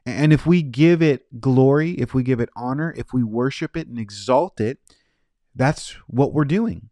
And 0.05 0.33
if 0.33 0.45
we 0.45 0.61
give 0.61 1.01
it 1.01 1.39
glory, 1.39 1.91
if 1.91 2.13
we 2.13 2.23
give 2.23 2.39
it 2.39 2.49
honor, 2.55 2.93
if 2.97 3.13
we 3.13 3.23
worship 3.23 3.77
it 3.77 3.87
and 3.87 3.97
exalt 3.97 4.59
it, 4.59 4.79
that's 5.55 5.91
what 6.07 6.33
we're 6.33 6.45
doing. 6.45 6.89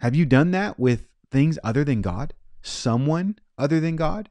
Have 0.00 0.14
you 0.14 0.26
done 0.26 0.50
that 0.52 0.78
with 0.78 1.06
things 1.30 1.58
other 1.62 1.84
than 1.84 2.02
God? 2.02 2.34
Someone 2.62 3.36
other 3.56 3.80
than 3.80 3.96
God? 3.96 4.28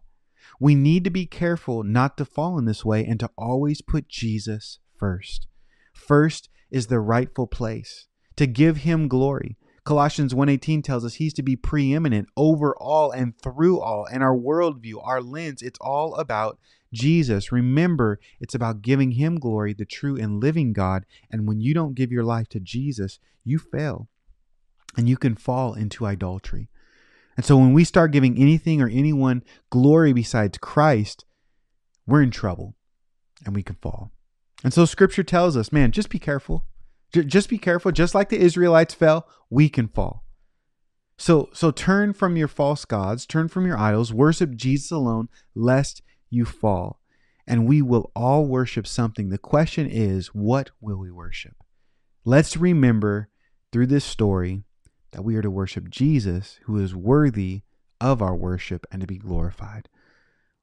We 0.60 0.76
need 0.76 1.04
to 1.04 1.10
be 1.10 1.26
careful 1.26 1.84
not 1.84 2.18
to 2.18 2.26
fall 2.26 2.58
in 2.58 2.66
this 2.66 2.84
way 2.84 3.06
and 3.06 3.20
to 3.20 3.30
always 3.38 3.82
put 3.82 4.10
Jesus 4.10 4.80
first. 4.98 5.48
First 5.94 6.50
is 6.72 6.88
the 6.88 7.00
rightful 7.00 7.48
place, 7.48 8.08
to 8.36 8.48
give 8.48 8.78
him 8.78 9.08
glory. 9.08 9.58
Colossians 9.88 10.34
1:18 10.34 10.84
tells 10.84 11.06
us 11.06 11.14
he's 11.14 11.34
to 11.36 11.42
be 11.42 11.56
preeminent 11.56 12.28
over 12.36 12.76
all 12.76 13.10
and 13.12 13.38
through 13.38 13.80
all. 13.80 14.06
And 14.06 14.22
our 14.22 14.36
worldview, 14.38 14.96
our 15.02 15.22
lens, 15.22 15.62
it's 15.62 15.80
all 15.80 16.14
about 16.16 16.60
Jesus. 16.92 17.54
Remember, 17.54 18.20
it's 18.42 18.54
about 18.54 18.82
giving 18.82 19.12
him 19.12 19.40
glory, 19.40 19.72
the 19.72 19.86
true 19.86 20.18
and 20.18 20.42
living 20.42 20.74
God. 20.74 21.06
And 21.32 21.48
when 21.48 21.62
you 21.62 21.74
don't 21.74 21.96
give 21.96 22.12
your 22.12 22.26
life 22.26 22.50
to 22.50 22.60
Jesus, 22.60 23.20
you 23.46 23.58
fail. 23.58 24.10
and 24.98 25.08
you 25.08 25.16
can 25.16 25.36
fall 25.36 25.74
into 25.74 26.06
idolatry. 26.06 26.70
And 27.38 27.46
so 27.46 27.56
when 27.56 27.72
we 27.72 27.84
start 27.84 28.12
giving 28.12 28.38
anything 28.38 28.82
or 28.82 28.90
anyone 28.90 29.44
glory 29.70 30.12
besides 30.12 30.58
Christ, 30.58 31.24
we're 32.08 32.24
in 32.24 32.32
trouble 32.32 32.76
and 33.46 33.56
we 33.56 33.64
can 33.64 33.76
fall. 33.76 34.12
And 34.64 34.74
so 34.74 34.86
scripture 34.86 35.24
tells 35.24 35.56
us, 35.56 35.72
man, 35.72 35.92
just 35.92 36.10
be 36.10 36.20
careful. 36.20 36.66
J- 37.14 37.24
just 37.24 37.50
be 37.50 37.58
careful. 37.58 37.92
Just 37.92 38.16
like 38.16 38.30
the 38.30 38.40
Israelites 38.40 38.94
fell, 38.94 39.28
we 39.50 39.70
can 39.70 39.88
fall. 39.88 40.24
So 41.18 41.50
so 41.54 41.72
turn 41.72 42.14
from 42.14 42.38
your 42.38 42.48
false 42.48 42.86
gods, 42.86 43.26
turn 43.26 43.48
from 43.48 43.66
your 43.66 43.78
idols, 43.78 44.14
worship 44.14 44.56
Jesus 44.56 44.92
alone, 44.92 45.30
lest 45.56 46.02
you 46.30 46.46
fall. 46.46 47.00
And 47.48 47.66
we 47.66 47.82
will 47.82 48.12
all 48.16 48.46
worship 48.46 48.86
something. 48.86 49.30
The 49.30 49.38
question 49.38 49.90
is, 49.90 50.28
what 50.28 50.72
will 50.82 50.98
we 50.98 51.10
worship? 51.10 51.56
Let's 52.26 52.58
remember 52.58 53.30
through 53.72 53.88
this 53.88 54.04
story 54.04 54.64
that 55.12 55.24
we 55.24 55.36
are 55.38 55.42
to 55.42 55.50
worship 55.50 55.90
Jesus, 55.90 56.60
who 56.66 56.78
is 56.78 56.94
worthy 56.94 57.62
of 58.02 58.22
our 58.22 58.36
worship 58.36 58.86
and 58.92 59.02
to 59.02 59.08
be 59.08 59.18
glorified. 59.18 59.88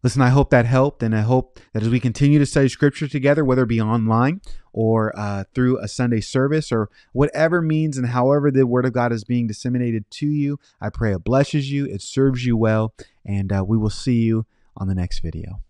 Listen, 0.04 0.20
I 0.20 0.28
hope 0.28 0.50
that 0.50 0.66
helped, 0.66 1.02
and 1.02 1.16
I 1.16 1.22
hope 1.22 1.58
that 1.72 1.82
as 1.82 1.88
we 1.88 1.98
continue 1.98 2.38
to 2.38 2.44
study 2.44 2.68
Scripture 2.68 3.08
together, 3.08 3.42
whether 3.42 3.62
it 3.62 3.68
be 3.68 3.80
online 3.80 4.42
or 4.70 5.18
uh, 5.18 5.44
through 5.54 5.78
a 5.78 5.88
Sunday 5.88 6.20
service 6.20 6.70
or 6.70 6.90
whatever 7.14 7.62
means 7.62 7.96
and 7.96 8.08
however 8.08 8.50
the 8.50 8.66
Word 8.66 8.84
of 8.84 8.92
God 8.92 9.12
is 9.12 9.24
being 9.24 9.46
disseminated 9.46 10.10
to 10.10 10.26
you, 10.26 10.58
I 10.78 10.90
pray 10.90 11.14
it 11.14 11.24
blesses 11.24 11.72
you, 11.72 11.86
it 11.86 12.02
serves 12.02 12.44
you 12.44 12.54
well, 12.54 12.92
and 13.24 13.50
uh, 13.50 13.64
we 13.66 13.78
will 13.78 13.88
see 13.88 14.20
you 14.20 14.44
on 14.76 14.88
the 14.88 14.94
next 14.94 15.20
video. 15.20 15.63